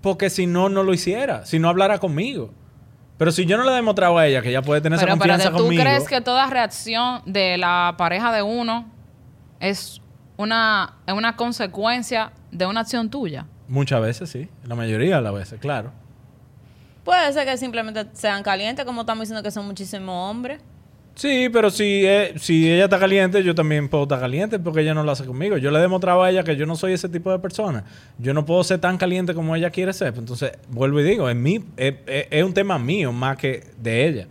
[0.00, 1.46] Porque si no, no lo hiciera.
[1.46, 2.50] Si no hablara conmigo.
[3.16, 5.18] Pero si yo no le he demostrado a ella que ella puede tener Pero esa
[5.18, 5.82] confianza espérate, ¿tú conmigo.
[5.84, 8.90] crees que toda reacción de la pareja de uno
[9.60, 10.00] es
[10.36, 13.46] una, es una consecuencia de una acción tuya?
[13.68, 14.48] Muchas veces sí.
[14.64, 15.92] La mayoría de las veces, claro.
[17.04, 20.60] Puede ser que simplemente sean calientes, como estamos diciendo que son muchísimos hombres.
[21.16, 24.94] Sí, pero si, eh, si ella está caliente, yo también puedo estar caliente porque ella
[24.94, 25.56] no lo hace conmigo.
[25.58, 27.84] Yo le he demostrado a ella que yo no soy ese tipo de persona.
[28.18, 30.14] Yo no puedo ser tan caliente como ella quiere ser.
[30.16, 34.08] Entonces, vuelvo y digo, es, mi, es, es- es un tema mío más que de
[34.08, 34.26] ella.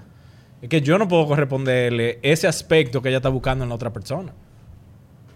[0.62, 3.94] Es que yo no puedo corresponderle ese aspecto que ella está buscando en la otra
[3.94, 4.34] persona.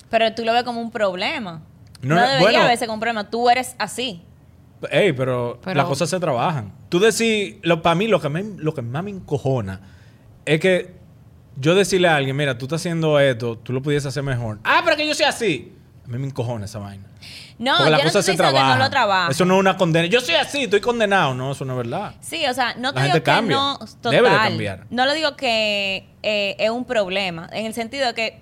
[0.09, 1.61] Pero tú lo ves como un problema.
[2.01, 2.65] No, No, debería bueno.
[2.65, 3.29] verse como un problema.
[3.29, 4.21] Tú eres así.
[4.91, 6.71] Ey, pero, Pero- las cosas se trabajan.
[6.89, 9.81] Tú decís, lo, para mí lo que, me- lo que más me encojona
[10.45, 10.95] es que
[11.55, 14.59] yo decirle a alguien, mira, tú estás haciendo esto, tú lo pudiese hacer mejor.
[14.63, 15.73] Ah, pero que yo sea así.
[16.05, 17.03] A mí me encojona esa vaina.
[17.59, 18.77] No, Porque yo las no cosas estoy se trabajan.
[18.77, 19.31] no lo trabaja.
[19.31, 20.05] Eso no es una condena.
[20.07, 21.33] Yo soy así, estoy condenado.
[21.33, 22.13] No, eso no es verdad.
[22.21, 23.55] Sí, o sea, no te La digo gente que cambia.
[23.57, 23.77] no.
[23.79, 24.85] Total, Debe de cambiar.
[24.91, 28.39] No le digo que eh, es un problema, en el sentido de que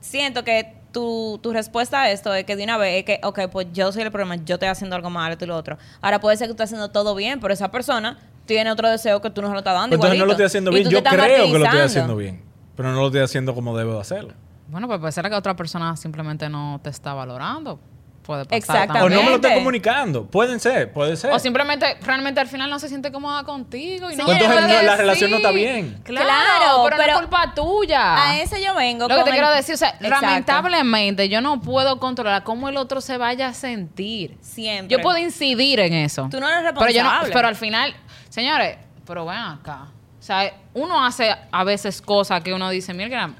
[0.00, 3.40] siento que tu, tu respuesta a esto es que de una vez es que, ok,
[3.50, 5.78] pues yo soy el problema, yo estoy haciendo algo malo, tú y lo otro.
[6.00, 9.20] Ahora puede ser que tú estés haciendo todo bien, pero esa persona tiene otro deseo
[9.20, 9.96] que tú no se lo estás dando.
[9.96, 10.88] Pero entonces no lo estoy haciendo bien.
[10.88, 12.42] Yo estás creo que lo estoy haciendo bien.
[12.76, 14.34] Pero no lo estoy haciendo como debo de hacerlo.
[14.68, 17.78] Bueno, pues puede ser que otra persona simplemente no te está valorando.
[18.22, 19.00] Puede pasar Exactamente.
[19.00, 19.58] O no me lo Exactamente.
[19.60, 20.26] comunicando.
[20.26, 21.32] Pueden ser, puede ser.
[21.32, 24.82] O simplemente, realmente al final no se siente cómoda contigo y no Pues entonces no,
[24.82, 26.00] la relación no está bien.
[26.04, 28.28] Claro, Claro, pero, no es culpa tuya.
[28.28, 29.08] A eso yo vengo.
[29.08, 30.20] Lo que te el- quiero decir, o sea, Exacto.
[30.24, 34.36] lamentablemente yo no puedo controlar cómo el otro se vaya a sentir.
[34.40, 34.96] Siempre.
[34.96, 36.28] Yo puedo incidir en eso.
[36.30, 37.32] Tú no eres Pero, yo no- responsable.
[37.32, 37.94] pero al final,
[38.28, 39.86] señores, pero ven acá.
[40.20, 43.30] O sea, uno hace a veces cosas que uno dice, mira,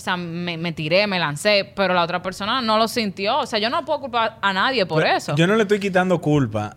[0.00, 3.40] o sea, me, me tiré, me lancé, pero la otra persona no lo sintió.
[3.40, 5.36] O sea, yo no puedo culpar a nadie por Pero eso.
[5.36, 6.74] Yo no le estoy quitando culpa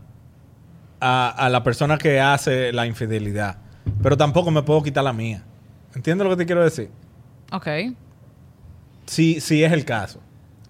[0.99, 3.57] a, a la persona que hace la infidelidad.
[4.01, 5.41] Pero tampoco me puedo quitar la mía.
[5.95, 6.89] ¿Entiendes lo que te quiero decir?
[7.53, 7.67] Ok.
[9.05, 10.19] Si, si es el caso.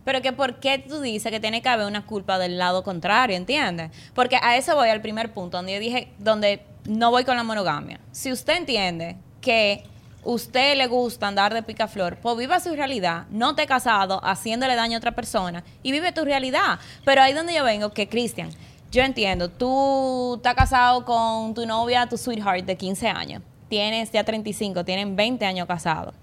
[0.05, 3.35] Pero que por qué tú dices que tiene que haber una culpa del lado contrario,
[3.35, 3.89] ¿entiendes?
[4.13, 7.43] Porque a eso voy al primer punto, donde yo dije, donde no voy con la
[7.43, 7.99] monogamia.
[8.11, 9.85] Si usted entiende que
[10.25, 14.95] usted le gusta andar de picaflor, pues viva su realidad, no esté casado haciéndole daño
[14.95, 16.79] a otra persona y vive tu realidad.
[17.05, 18.49] Pero ahí donde yo vengo, que Cristian,
[18.91, 24.23] yo entiendo, tú estás casado con tu novia, tu sweetheart de 15 años, tienes ya
[24.23, 26.13] 35, tienen 20 años casados.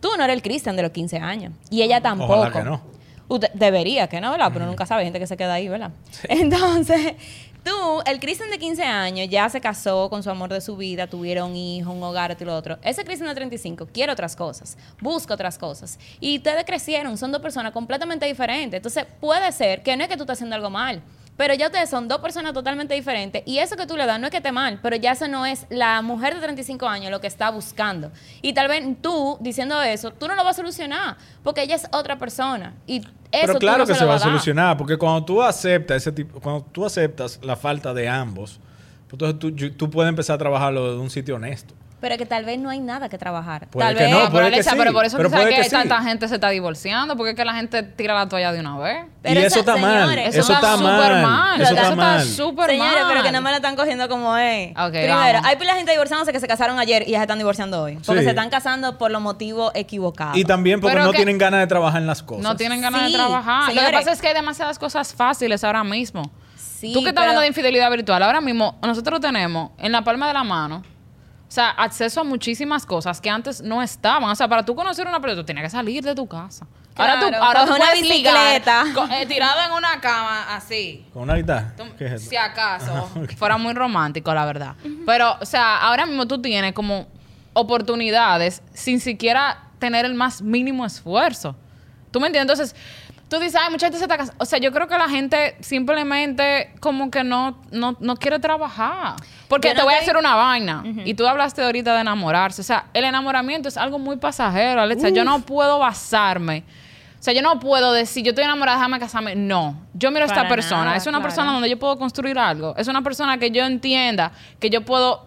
[0.00, 1.52] Tú no eres el Cristian de los 15 años.
[1.68, 2.32] Y ella tampoco.
[2.36, 2.80] Ojalá que no.
[3.28, 4.50] Usted- debería que no, ¿verdad?
[4.52, 5.90] Pero nunca sabe, gente que se queda ahí, ¿verdad?
[6.28, 7.14] Entonces,
[7.64, 11.06] tú, el Cristian de 15 años, ya se casó con su amor de su vida,
[11.06, 12.78] tuvieron un hijo, un hogar, y lo otro.
[12.82, 15.98] Ese Cristian de 35 quiere otras cosas, busca otras cosas.
[16.20, 18.78] Y ustedes crecieron, son dos personas completamente diferentes.
[18.78, 21.02] Entonces, puede ser que no es que tú estés haciendo algo mal.
[21.40, 24.26] Pero ya ustedes son dos personas totalmente diferentes y eso que tú le das no
[24.26, 27.18] es que esté mal, pero ya eso no es la mujer de 35 años lo
[27.18, 28.12] que está buscando.
[28.42, 31.88] Y tal vez tú, diciendo eso, tú no lo vas a solucionar porque ella es
[31.92, 32.74] otra persona.
[32.86, 33.06] Y eso
[33.46, 36.60] Pero claro no que se va a solucionar, porque cuando tú aceptas ese tipo, cuando
[36.60, 38.60] tú aceptas la falta de ambos,
[39.08, 41.72] pues entonces tú, tú puedes empezar a trabajarlo de un sitio honesto.
[42.00, 43.66] Pero que tal vez no hay nada que trabajar.
[43.68, 45.32] Puede tal que vez no, pero, puede que Alexa, sí, pero por eso pero tú
[45.32, 45.76] sabes puede que, que sí.
[45.76, 48.78] tanta gente se está divorciando, porque es que la gente tira la toalla de una
[48.78, 49.04] vez.
[49.20, 50.00] Pero y eso está mal.
[50.08, 51.60] señores, Eso, está súper mal.
[51.60, 52.24] Eso está Eso está mal.
[52.24, 54.70] súper Señores, pero que no me la están cogiendo como es.
[54.78, 55.46] Ok, Primero, vamos.
[55.46, 57.96] hay pila de gente divorciándose que se casaron ayer y ya se están divorciando hoy.
[58.06, 58.24] Porque Sí.
[58.24, 60.38] se están casando por los motivos equivocados.
[60.38, 62.42] Y también porque Pero no que- tienen ganas de trabajar en las cosas.
[62.42, 63.60] No tienen ganas Sí, de trabajar.
[63.60, 63.90] Lo señores.
[63.90, 66.22] que pasa es que hay demasiadas cosas fáciles ahora mismo.
[66.56, 70.02] Sí, Tú que estás pero- hablando de infidelidad virtual, ahora mismo nosotros tenemos en la
[70.02, 70.82] palma de la mano,
[71.50, 74.30] o sea, acceso a muchísimas cosas que antes no estaban.
[74.30, 76.64] O sea, para tú conocer a una persona, tú tienes que salir de tu casa.
[76.96, 78.84] ahora tú, ahora tú una puedes ligar bicicleta.
[78.94, 81.04] con- eh, tirado en una cama así.
[81.12, 81.74] Con una guitarra.
[81.76, 82.30] Tú- ¿Qué es eso?
[82.30, 84.76] si acaso Ajá, fuera muy romántico, la verdad.
[85.04, 87.08] Pero, o sea, ahora mismo tú tienes como
[87.52, 91.56] oportunidades sin siquiera tener el más mínimo esfuerzo.
[92.10, 92.58] ¿Tú me entiendes?
[92.58, 92.76] Entonces,
[93.30, 94.42] tú dices, ay, mucha gente se está casando.
[94.42, 99.14] O sea, yo creo que la gente simplemente como que no, no, no quiere trabajar.
[99.48, 100.82] Porque Yo te no voy a hacer una vaina.
[101.04, 102.60] Y tú hablaste ahorita de enamorarse.
[102.60, 105.10] O sea, el enamoramiento es algo muy pasajero, Alexa.
[105.10, 106.64] Yo no puedo basarme.
[107.20, 109.36] O sea, yo no puedo decir, yo estoy enamorada, déjame casarme.
[109.36, 109.76] No.
[109.94, 110.84] Yo miro a esta Para persona.
[110.86, 111.28] nada, es una claro.
[111.28, 112.74] persona donde yo puedo construir algo.
[112.76, 115.26] Es una persona que yo entienda que yo puedo,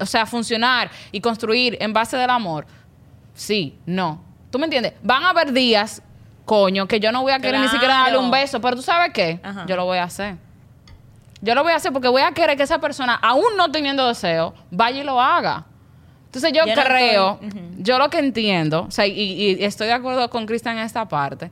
[0.00, 2.66] o sea, funcionar y construir en base del amor.
[3.34, 4.24] Sí, no.
[4.50, 4.94] ¿Tú me entiendes?
[5.02, 6.02] Van a haber días,
[6.44, 9.12] coño, que yo no voy a querer ni siquiera darle un beso, pero tú sabes
[9.12, 9.40] qué?
[9.42, 9.66] Ajá.
[9.66, 10.36] Yo lo voy a hacer.
[11.42, 14.06] Yo lo voy a hacer porque voy a querer que esa persona, aún no teniendo
[14.06, 15.64] deseo, vaya y lo haga.
[16.26, 17.40] Entonces yo, Yo no creo,
[17.78, 21.08] yo lo que entiendo, o sea, y, y estoy de acuerdo con Cristian en esta
[21.08, 21.50] parte,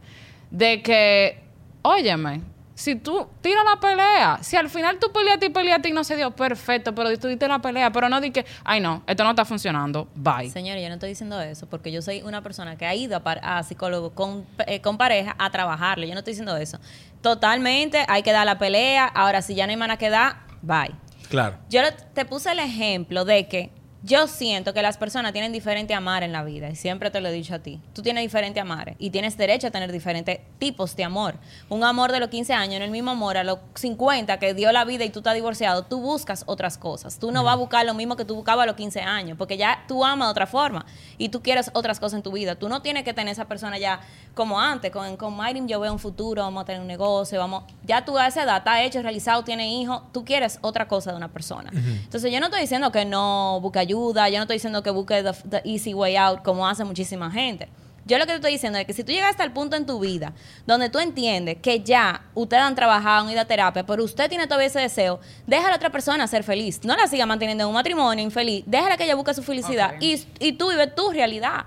[0.51, 1.43] de que,
[1.83, 2.43] óyeme,
[2.79, 6.15] si tú tiras la pelea, si al final tú peleaste y peleaste y no se
[6.15, 9.31] dio, perfecto, pero tú diste la pelea, pero no di que, ay no, esto no
[9.31, 10.49] está funcionando, bye.
[10.49, 13.21] Señores, yo no estoy diciendo eso porque yo soy una persona que ha ido a,
[13.25, 16.07] par- a psicólogo con, eh, con pareja a trabajarlo.
[16.07, 16.79] Yo no estoy diciendo eso.
[17.21, 19.07] Totalmente, hay que dar la pelea.
[19.07, 20.95] Ahora, si ya no hay nada que dar, bye.
[21.29, 21.59] Claro.
[21.69, 21.81] Yo
[22.15, 23.73] te puse el ejemplo de que
[24.09, 27.29] yo siento que las personas tienen diferente amar en la vida y siempre te lo
[27.29, 27.79] he dicho a ti.
[27.93, 31.35] Tú tienes diferente amar y tienes derecho a tener diferentes tipos de amor.
[31.69, 34.73] Un amor de los 15 años, no el mismo amor a los 50 que dio
[34.73, 37.19] la vida y tú estás divorciado, tú buscas otras cosas.
[37.19, 39.59] Tú no vas a buscar lo mismo que tú buscabas a los 15 años porque
[39.59, 40.87] ya tú amas de otra forma
[41.19, 42.55] y tú quieres otras cosas en tu vida.
[42.55, 44.01] Tú no tienes que tener esa persona ya
[44.35, 44.91] como antes.
[44.91, 47.65] Con, con Mayrim yo veo un futuro, vamos a tener un negocio, vamos...
[47.85, 51.19] Ya tú a esa edad estás hecho, realizado, tienes hijos, tú quieres otra cosa de
[51.19, 51.71] una persona.
[51.75, 53.98] Entonces yo no estoy diciendo que no busque ayuda,
[54.29, 57.69] yo no estoy diciendo que busque the, the easy way out como hace muchísima gente.
[58.09, 59.85] Yo lo que te estoy diciendo es que si tú llegas hasta el punto en
[59.85, 60.33] tu vida
[60.67, 64.47] donde tú entiendes que ya ustedes han trabajado, han ido a terapia, pero usted tiene
[64.47, 66.81] todavía ese deseo, déjala a otra persona ser feliz.
[66.85, 68.65] No la siga manteniendo en un matrimonio infeliz.
[68.67, 71.67] Déjala que ella busque su felicidad y, y tú vives tu realidad.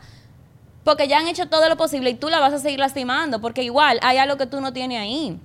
[0.84, 3.62] Porque ya han hecho todo lo posible y tú la vas a seguir lastimando, porque
[3.62, 5.40] igual hay algo que tú no tienes ahí.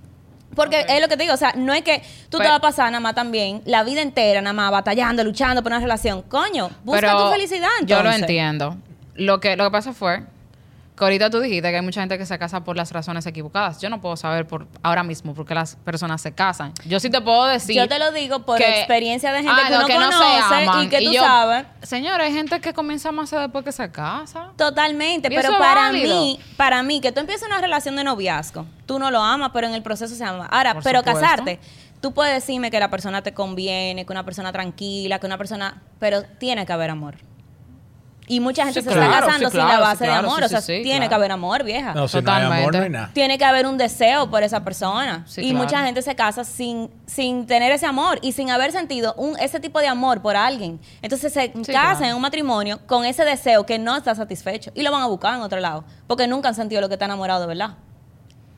[0.56, 1.98] Porque es lo que te digo, o sea, no es que
[2.30, 5.22] tú te Pero- vas a pasar nada más también la vida entera, nada más batallando,
[5.22, 6.22] luchando por una relación.
[6.22, 7.68] Coño, busca Pero tu felicidad.
[7.84, 8.76] Yo lo entiendo.
[9.14, 10.22] Lo que, lo que pasa fue
[10.96, 13.80] que ahorita tú dijiste que hay mucha gente que se casa por las razones equivocadas.
[13.82, 16.72] Yo no puedo saber por ahora mismo por qué las personas se casan.
[16.86, 17.76] Yo sí te puedo decir.
[17.76, 20.84] Yo te lo digo por que- experiencia de gente Ah, que no, uno que conoce
[20.84, 21.66] y que tú yo- sabes.
[21.82, 24.52] Señores, hay gente que comienza a amarse después que se casa.
[24.56, 26.18] Totalmente, pero para válido.
[26.20, 29.66] mí, para mí, que tú empieces una relación de noviazgo, tú no lo amas, pero
[29.66, 30.46] en el proceso se ama.
[30.46, 31.20] Ahora, Por pero supuesto.
[31.20, 31.60] casarte,
[32.00, 35.82] tú puedes decirme que la persona te conviene, que una persona tranquila, que una persona,
[35.98, 37.16] pero tiene que haber amor.
[38.28, 40.26] Y mucha gente Sí, se claro, está casando sí, sin la base sí, claro, de
[40.26, 41.08] amor, sí, o sea, tiene claro.
[41.08, 41.94] que haber amor, vieja.
[41.94, 42.98] No, si no hay amor, no hay Totalmente.
[42.98, 43.10] nada.
[43.12, 45.24] Tiene que haber un deseo por esa persona.
[45.26, 45.64] Sí, y claro.
[45.64, 49.60] mucha gente se casa sin, sin tener ese amor y sin haber sentido un, ese
[49.60, 50.80] tipo de amor por alguien.
[51.02, 52.04] Entonces se casan claro.
[52.04, 55.34] en un matrimonio con ese deseo que no está satisfecho y lo van a buscar
[55.34, 55.84] en otro lado.
[56.06, 57.76] Porque nunca han sentido lo que está enamorado de verdad.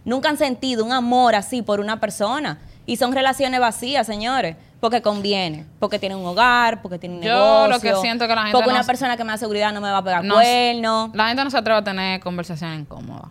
[0.05, 2.59] Nunca han sentido un amor así por una persona.
[2.87, 4.57] Y son relaciones vacías, señores.
[4.81, 5.67] Porque conviene.
[5.81, 7.69] Porque tienen un hogar, porque tienen un Yo negocio.
[7.69, 9.73] lo que siento que la gente Porque no una se- persona que me da seguridad
[9.73, 11.11] no me va a pegar No- cuerno.
[11.15, 13.31] La gente no se atreve a tener conversaciones incómodas.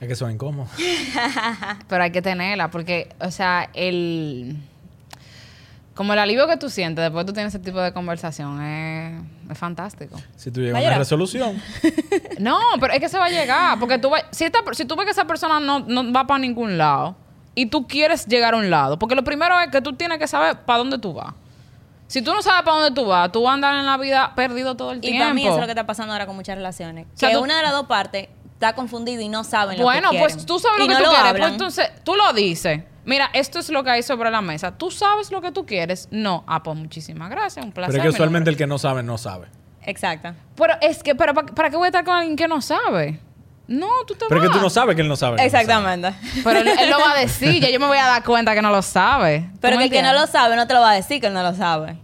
[0.00, 0.70] Es que son incómodos.
[1.88, 4.56] Pero hay que tenerla porque, o sea, el...
[5.94, 9.22] Como el alivio que tú sientes después que tú tienes ese tipo de conversación es,
[9.48, 10.16] es fantástico.
[10.34, 11.62] Si tú llegas Va a una resolución.
[12.40, 13.78] No, pero es que se va a llegar.
[13.78, 16.38] Porque tú, vas- si, esta- si tú ves que esa persona no, no va para
[16.40, 17.14] ningún lado
[17.54, 20.26] y tú quieres llegar a un lado, porque lo primero es que tú tienes que
[20.26, 21.34] saber para dónde tú vas.
[22.06, 24.34] Si tú no sabes para dónde tú vas, tú vas a andar en la vida
[24.34, 25.20] perdido todo el Y tiempo.
[25.22, 27.06] para mí eso es lo que está pasando ahora con muchas relaciones.
[27.14, 30.10] sea, que tú- una de las dos partes está confundida y no saben Bueno, lo
[30.10, 30.34] que quieren.
[30.36, 31.32] pues tú sabes lo Y que no tú quieres.
[31.40, 32.82] Pues entonces, tú lo dices.
[33.06, 34.76] Mira, esto es lo que hay sobre la mesa.
[34.78, 36.08] ¿Tú sabes lo que tú quieres?
[36.10, 36.44] No.
[36.46, 37.64] Ah, pues muchísimas gracias.
[37.64, 37.92] Un placer.
[37.92, 39.46] Pero es que usualmente el que no sabe, no sabe.
[39.82, 40.32] Exacto.
[40.56, 43.20] Pero es que, pero ¿para, para qué voy a estar con alguien que no sabe?
[43.66, 44.50] No, tú te Pero vas.
[44.50, 45.36] que tú no sabes que él no sabe.
[45.36, 45.62] que no sabe.
[45.62, 46.14] Exactamente.
[46.44, 47.60] Pero él, él lo va a decir.
[47.62, 49.48] Ya yo me voy a dar cuenta que no lo sabe.
[49.54, 51.28] ¿Tú Pero que el que no lo sabe no te lo va a decir que
[51.28, 51.96] él no lo sabe.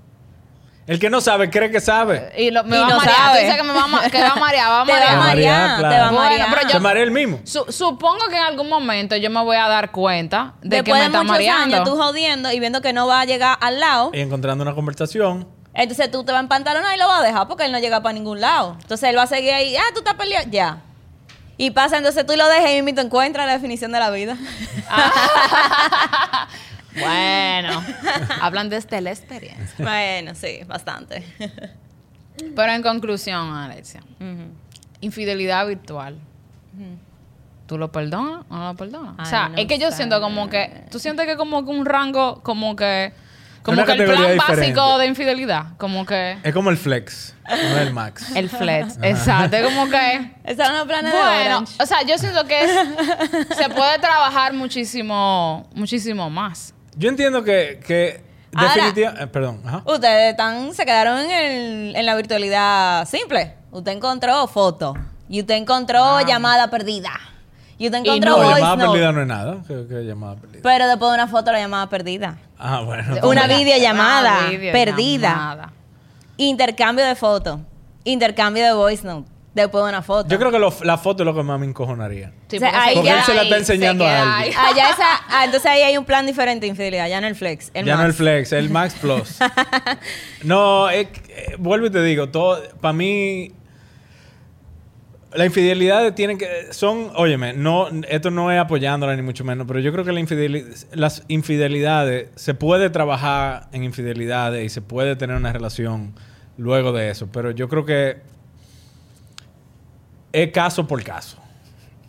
[0.86, 2.32] El que no sabe cree que sabe.
[2.36, 3.14] Y lo- me Y va no a marear.
[3.16, 3.38] sabe.
[3.38, 4.70] Tú dices que me va a, ma- que va a marear.
[4.70, 5.18] Va a Te va a marear.
[5.18, 5.94] marear, marear, claro.
[5.94, 6.48] te va a Bueno, marear.
[6.50, 7.40] pero yo- Se marea el mismo.
[7.44, 10.92] Su- supongo que en algún momento yo me voy a dar cuenta de Después que
[10.94, 11.76] me de está muchos mareando.
[11.76, 14.74] años tú jodiendo y viendo que no va a llegar al lado, Y encontrando una
[14.74, 15.46] conversación.
[15.74, 18.02] entonces tú te vas a empantalonar y lo vas a dejar porque él no llega
[18.02, 18.76] para ningún lado.
[18.80, 20.78] Entonces él va a seguir ahí, ah, tú estás peleado, ya.
[21.60, 24.36] Y pasa, entonces tú lo dejas y te encuentras la definición de la vida.
[26.92, 27.84] Bueno,
[28.40, 29.76] hablan desde la experiencia.
[29.78, 31.24] bueno, sí, bastante.
[32.56, 34.02] Pero en conclusión, Alexia,
[35.00, 36.18] infidelidad virtual.
[37.68, 39.14] ¿Tú lo perdonas o no lo perdonas?
[39.20, 40.84] o sea, no es que yo siento como que...
[40.90, 43.12] ¿Tú sientes que como que un rango, como que...
[43.62, 44.36] Como que el plan diferente.
[44.56, 45.64] básico de infidelidad?
[45.76, 46.38] Como que...
[46.42, 48.30] Es como el flex, no el max.
[48.34, 49.56] El flex, exacto.
[49.56, 50.32] Es como que...
[50.44, 51.74] Esa es una plana de Bueno, Orange.
[51.82, 52.88] o sea, yo siento que es-
[53.56, 56.72] se puede trabajar muchísimo, muchísimo más.
[56.96, 59.26] Yo entiendo que, que definitivamente...
[59.26, 59.60] perdón.
[59.66, 59.82] Ajá.
[59.84, 63.54] Ustedes están, se quedaron en, el- en la virtualidad simple.
[63.70, 64.94] Usted encontró foto.
[65.28, 67.12] Y usted encontró llamada perdida.
[67.80, 68.90] Y usted Y encontró No, voice llamada note.
[68.92, 69.56] perdida no es nada.
[69.66, 70.60] ¿Qué, qué llamada perdida?
[70.62, 72.36] Pero después de una foto, la llamada perdida.
[72.58, 73.16] Ah, bueno.
[73.26, 74.72] Una videollamada Ah, videollamada.
[74.84, 75.72] perdida.
[76.36, 77.60] Intercambio de foto.
[78.04, 79.28] Intercambio de voice note.
[79.54, 80.28] Después de una foto.
[80.28, 82.32] Yo creo que lo- la foto es lo que más me encojonaría.
[82.48, 84.54] Sí, O sea, porque ahí Porque ya él se la está enseñando se a alguien.
[84.58, 84.76] ahí.
[84.76, 87.08] Ah, esa, ah, entonces ahí hay un plan diferente de infidelidad.
[87.08, 87.70] Ya no el flex.
[87.74, 88.08] El ya no max.
[88.10, 89.38] el flex, el Max Plus.
[90.44, 93.52] no, es eh, vuelvo y te digo, todo, para mí,
[95.32, 99.78] la infidelidad tienen que, son, óyeme, no, esto no es apoyándola ni mucho menos, pero
[99.80, 100.12] yo creo que
[100.92, 106.14] las infidelidades, se puede trabajar en infidelidades y se puede tener una relación
[106.56, 108.18] luego de eso, pero yo creo que
[110.32, 111.38] es caso por caso.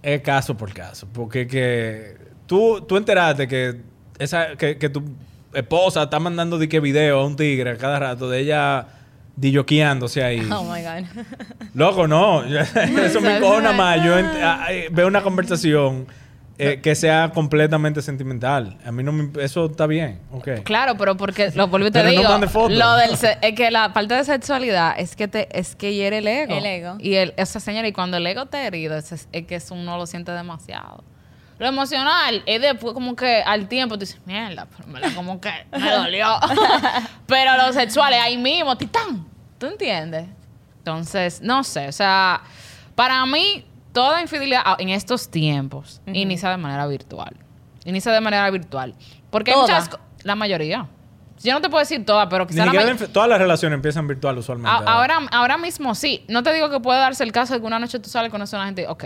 [0.01, 1.07] Es caso por caso.
[1.11, 2.17] Porque que
[2.47, 3.82] tú, tú enteraste que,
[4.19, 5.03] esa, que, que tu
[5.53, 8.88] esposa está mandando de qué video a un tigre a cada rato de ella
[9.41, 10.47] dilloqueándose ahí.
[10.51, 11.25] Oh my God.
[11.73, 12.43] Loco, no.
[12.45, 14.03] Eso me encojona más.
[14.03, 16.07] Yo ent- a- eh, veo una conversación
[16.57, 18.77] eh, que sea completamente sentimental.
[18.85, 19.43] A mí no me...
[19.43, 20.19] Eso está bien.
[20.31, 20.47] Ok.
[20.63, 22.31] Claro, pero porque lo vuelvo y te Pero no digo.
[22.31, 22.77] mande fotos.
[22.77, 26.19] Lo del se- es que la parte de sexualidad es que te es que hiere
[26.19, 26.53] el ego.
[26.53, 26.97] El ego.
[26.99, 29.97] Y el, esa señora, y cuando el ego te herido, es, es que eso uno
[29.97, 31.03] lo siente demasiado.
[31.57, 35.39] Lo emocional es después como que al tiempo tú dices, mierda, pero en verdad como
[35.39, 36.27] que me dolió.
[37.27, 39.25] pero lo sexual es ahí mismo, titán.
[39.62, 40.26] ¿Tú entiendes?
[40.80, 42.41] Entonces, no sé, o sea,
[42.95, 47.36] para mí, toda infidelidad ah, en estos tiempos inicia de manera virtual.
[47.86, 48.95] Inicia de manera virtual.
[49.30, 49.68] Porque hay Toda.
[49.82, 49.99] muchas...
[50.24, 50.88] La mayoría.
[51.43, 54.07] Yo no te puedo decir toda, pero Ni quizá la may- todas las relaciones empiezan
[54.07, 54.72] virtual usualmente.
[54.72, 56.26] a- ahora, ahora mismo sí.
[56.28, 58.41] No te digo que puede darse el caso de que una noche tú sales con
[58.41, 59.03] una gente, ok.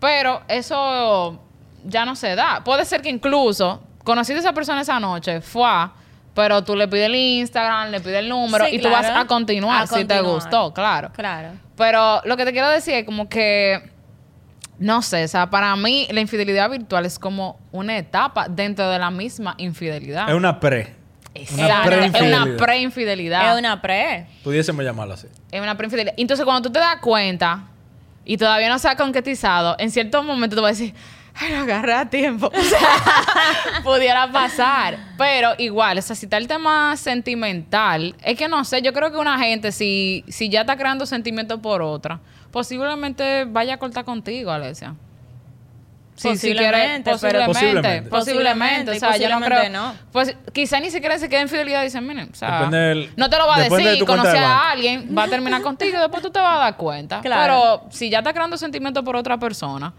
[0.00, 1.40] Pero eso
[1.84, 2.64] ya no se da.
[2.64, 5.92] Puede ser que incluso conociste a esa persona esa noche, fue, a,
[6.34, 9.26] pero tú le pides el Instagram, le pides el número Sí, y tú vas a
[9.26, 11.10] continuar A si te gustó, claro.
[11.14, 11.50] Claro.
[11.76, 13.90] Pero lo que te quiero decir es como que
[14.78, 18.98] no sé, o sea, para mí la infidelidad virtual es como una etapa dentro de
[18.98, 20.28] la misma infidelidad.
[20.28, 20.94] Es una pre.
[21.34, 21.90] Exacto.
[21.90, 23.52] Es una preinfidelidad.
[23.52, 24.26] Es una pre.
[24.42, 25.26] Pudiésemos llamarlo así.
[25.50, 26.14] Es una preinfidelidad.
[26.16, 27.64] Entonces, cuando tú te das cuenta
[28.24, 30.94] y todavía no se ha concretizado, en cierto momento tú vas a decir,
[31.40, 32.50] ay, lo agarré a tiempo.
[32.56, 34.98] O sea, pudiera pasar.
[35.16, 39.10] Pero igual, o sea, si está el tema sentimental, es que no sé, yo creo
[39.10, 42.20] que una gente, si, si ya está creando sentimientos por otra,
[42.50, 44.94] posiblemente vaya a cortar contigo, Alesia.
[46.16, 48.10] Sí, si quiere, Posiblemente, pero- posiblemente, Posiblemente.
[48.10, 49.94] posiblemente, o sea, yo no Posiblemente creo, no.
[50.10, 53.30] pues quizá ni siquiera se quede en fidelidad y dicen, miren, o sea, del- no
[53.30, 56.00] te lo va a de decir, de conoce a alguien, va a terminar contigo y
[56.00, 57.20] después tú te vas a dar cuenta.
[57.22, 57.42] Claro.
[57.82, 59.92] Pero si ya está creando sentimientos por otra persona,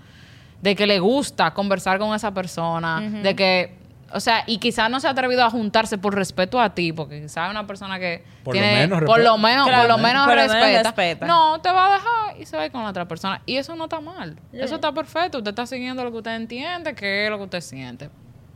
[0.62, 3.78] de que le gusta conversar con esa persona, de que,
[4.12, 7.22] o sea, y quizás no se ha atrevido a juntarse por respeto a ti, porque
[7.22, 9.38] quizás es una persona que Por lo tiene, menos por lo respeta.
[9.38, 10.84] menos, Claro, por lo menos por lo menos respeta.
[10.84, 11.26] respeta.
[11.28, 13.42] No, te va a dejar y se va a ir con la otra persona.
[13.46, 14.38] Y eso no está mal.
[14.52, 15.38] Eso está perfecto.
[15.38, 18.10] Usted está siguiendo lo que usted entiende, que es lo que usted siente.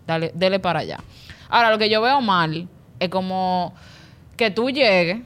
[0.07, 0.97] Dale, dele para allá.
[1.49, 2.67] Ahora, lo que yo veo mal
[2.99, 3.73] es como
[4.35, 5.21] que tú llegues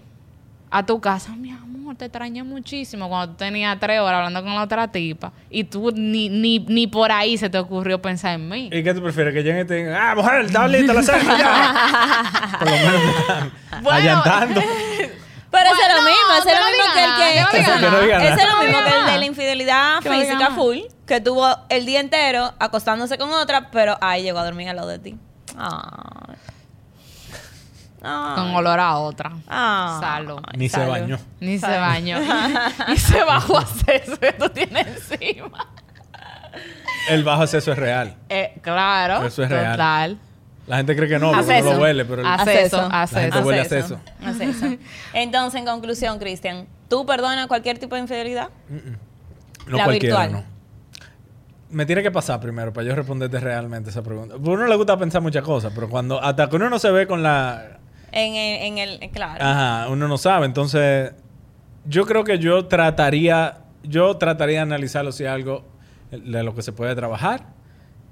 [0.70, 4.56] a tu casa, mi amor, te extrañé muchísimo cuando tú tenías tres horas hablando con
[4.56, 8.50] la otra tipa y tú ni, ni, ni por ahí se te ocurrió pensar en
[8.50, 8.70] mí.
[8.72, 9.34] ¿Y qué tú prefieres?
[9.34, 12.58] Que lleguen y te digan, ah, mujer, está lista la cena ya.
[12.60, 13.52] Por lo menos están
[13.84, 13.98] Bueno.
[13.98, 14.62] allantando.
[15.50, 17.60] Pero eso es lo Bueno, mismo, eso es lo mismo que el que
[18.28, 22.00] Eso es lo mismo que el de la infidelidad física full, que tuvo el día
[22.02, 25.16] entero acostándose con otra, pero ahí llegó a dormir al lado de ti.
[25.58, 26.36] Ay.
[28.02, 28.36] Ay.
[28.36, 29.32] Con olor a otra.
[29.48, 30.00] Ay.
[30.00, 30.40] Salud.
[30.56, 31.18] Ni se bañó.
[31.40, 32.18] Ni se bañó.
[32.88, 35.68] Ni se bajó a hacer eso que tú tienes encima.
[37.10, 38.16] El bajo acceso es real.
[38.30, 39.26] Eh, claro.
[39.26, 39.72] Eso es real.
[39.74, 40.20] Total.
[40.68, 41.74] La gente cree que no, porque no Acceso.
[41.76, 42.78] lo huele, pero el- Acceso.
[42.82, 42.90] Acceso.
[42.90, 43.22] la Acceso.
[43.22, 44.00] gente huele acceso.
[45.14, 48.50] Entonces, en conclusión, Cristian, ¿tú perdonas cualquier tipo de infidelidad?
[49.66, 50.32] No La cualquiera, virtual.
[50.34, 50.58] no.
[51.70, 54.36] Me tiene que pasar primero para yo responderte realmente esa pregunta.
[54.36, 56.92] Porque a uno le gusta pensar muchas cosas, pero cuando hasta que uno no se
[56.92, 57.77] ve con la...
[58.18, 59.44] En el, en el eh, claro.
[59.44, 60.46] Ajá, uno no sabe.
[60.46, 61.12] Entonces,
[61.86, 65.64] yo creo que yo trataría, yo trataría de analizarlo si es algo
[66.12, 67.56] de lo que se puede trabajar.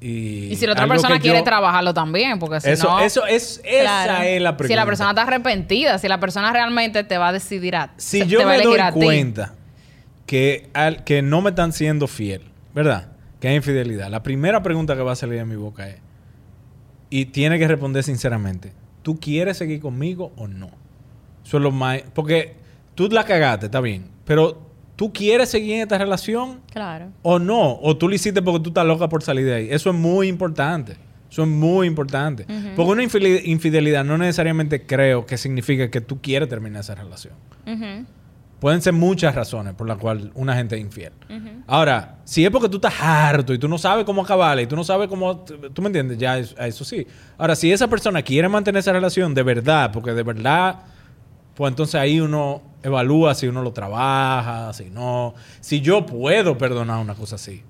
[0.01, 2.99] Y, Y si la otra persona quiere yo- trabajarlo también, porque si Eso, no...
[2.99, 4.23] eso es, esa Claro.
[4.25, 4.73] es la pregunta.
[4.73, 8.19] si la persona está arrepentida, si la persona realmente te va a decidir a Si
[8.19, 9.53] te yo va a me doy a cuenta
[10.25, 12.41] que, al, que no me están siendo fiel,
[12.73, 13.07] ¿verdad?
[13.39, 14.09] Que hay infidelidad.
[14.09, 15.97] La primera pregunta que va a salir de mi boca es,
[17.09, 18.73] y tiene que responder sinceramente,
[19.05, 20.71] ¿tú quieres seguir conmigo o no?
[21.45, 22.01] Eso es lo más...
[22.15, 22.55] Porque
[22.95, 24.59] tú la cagaste, está bien, pero
[24.95, 27.11] ¿tú quieres seguir en esta relación Claro.
[27.21, 27.77] o no?
[27.83, 29.67] O tú lo hiciste porque tú estás loca por salir de ahí.
[29.69, 30.97] Eso es muy importante.
[31.29, 32.47] Eso es muy importante.
[32.75, 37.33] Porque una infidel- infidelidad no necesariamente creo que significa que tú quieres terminar esa relación.
[37.67, 38.05] Ujú.
[38.59, 41.11] Pueden ser muchas razones por las cuales una gente es infiel.
[41.67, 44.75] Ahora, si es porque tú estás harto y tú no sabes cómo acabarla y tú
[44.75, 45.37] no sabes cómo...
[45.39, 46.17] ¿Tú me entiendes?
[46.17, 47.05] Ya, eso sí.
[47.37, 50.75] Ahora, si esa persona quiere mantener esa relación de verdad, porque de verdad...
[51.55, 55.33] Pues entonces ahí uno evalúa si uno lo trabaja, si no.
[55.61, 57.63] Si yo puedo perdonar una cosa así.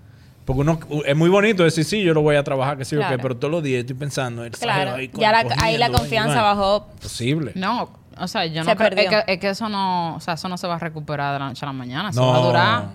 [0.43, 2.99] Porque uno es muy bonito decir, sí, yo lo voy a trabajar, que sí, o
[2.99, 3.15] Claro.
[3.17, 4.95] qué, pero todos los días estoy pensando, Claro.
[4.95, 6.87] ahí Ya la- ahí la confianza bajó.
[6.99, 7.51] Posible.
[7.53, 8.89] No, o sea, yo Se no creo...
[8.89, 9.09] Es perdió.
[9.25, 10.15] que, es que eso no...
[10.15, 12.09] O sea, eso no se va a recuperar de la noche a la mañana.
[12.09, 12.31] Eso No.
[12.31, 12.85] va a durar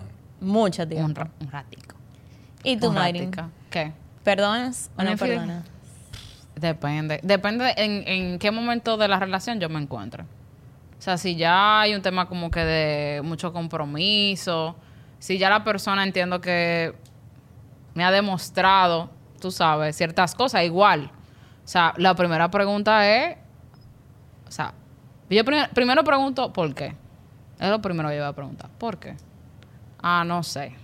[0.40, 1.20] Mucho un, tiempo.
[1.20, 1.96] ra- un ratico.
[2.64, 3.30] ¿Y tú, Un Mayrin?
[3.70, 3.92] ¿Qué?
[4.24, 5.64] ¿Perdonas o no perdonas?
[6.54, 7.20] Depende.
[7.22, 10.24] Depende en, en qué momento de la relación yo me encuentre.
[10.24, 14.76] O sea, si ya hay un tema como que de mucho compromiso,
[15.18, 16.94] si ya la persona entiendo que
[17.94, 19.08] me ha demostrado,
[19.40, 21.10] tú sabes, ciertas cosas, igual.
[21.64, 23.38] O sea, la primera pregunta es,
[24.46, 24.74] o sea,
[25.36, 26.94] yo prim- primero pregunto por qué.
[27.58, 28.70] Es lo primero que yo voy a preguntar.
[28.78, 29.16] ¿Por qué?
[30.02, 30.74] Ah, no sé.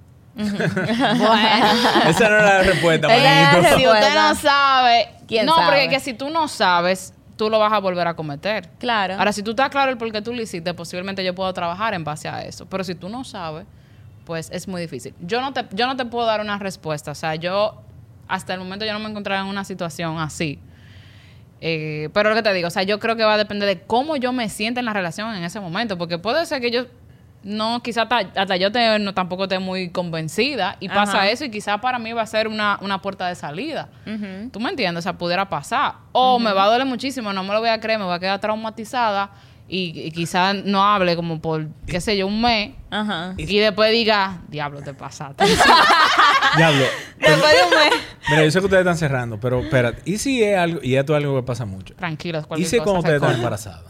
[0.34, 0.50] bueno.
[2.06, 3.76] Esa no era la respuesta, manito.
[3.78, 5.66] si usted no sabe, ¿Quién no, sabe?
[5.66, 8.68] porque que si tú no sabes, tú lo vas a volver a cometer.
[8.78, 9.14] Claro.
[9.14, 11.94] Ahora, si tú estás claro el por qué tú lo hiciste, posiblemente yo puedo trabajar
[11.94, 12.66] en base a eso.
[12.66, 13.66] Pero si tú no sabes,
[14.24, 15.14] pues es muy difícil.
[15.20, 17.10] Yo no te, yo no te puedo dar una respuesta.
[17.10, 17.80] O sea, yo
[18.28, 20.60] hasta el momento yo no me encontraba en una situación así.
[21.60, 23.80] Eh, pero lo que te digo, o sea, yo creo que va a depender de
[23.82, 25.98] cómo yo me sienta en la relación en ese momento.
[25.98, 26.86] Porque puede ser que yo
[27.42, 31.50] no, quizá hasta, hasta yo te, no, tampoco esté muy convencida y pasa eso y
[31.50, 33.88] quizá para mí va a ser una, una puerta de salida.
[34.52, 35.00] ¿Tú me entiendes?
[35.00, 35.94] O sea, pudiera pasar.
[36.12, 38.18] O me va a doler muchísimo, no me lo voy a creer, me voy a
[38.18, 39.30] quedar traumatizada
[39.70, 43.34] y, y quizá no hable como por, qué sé yo, un mes Ajá.
[43.36, 45.44] y después diga, diablo, te pasaste.
[46.56, 46.84] Diablo.
[47.20, 48.00] Después de un mes.
[48.28, 50.02] Mira, yo sé que ustedes están cerrando, pero espérate.
[50.04, 51.94] ¿Y si es algo, y esto es algo que pasa mucho?
[51.94, 53.89] Tranquilos, ¿Y si cosa cuando ustedes están embarazadas?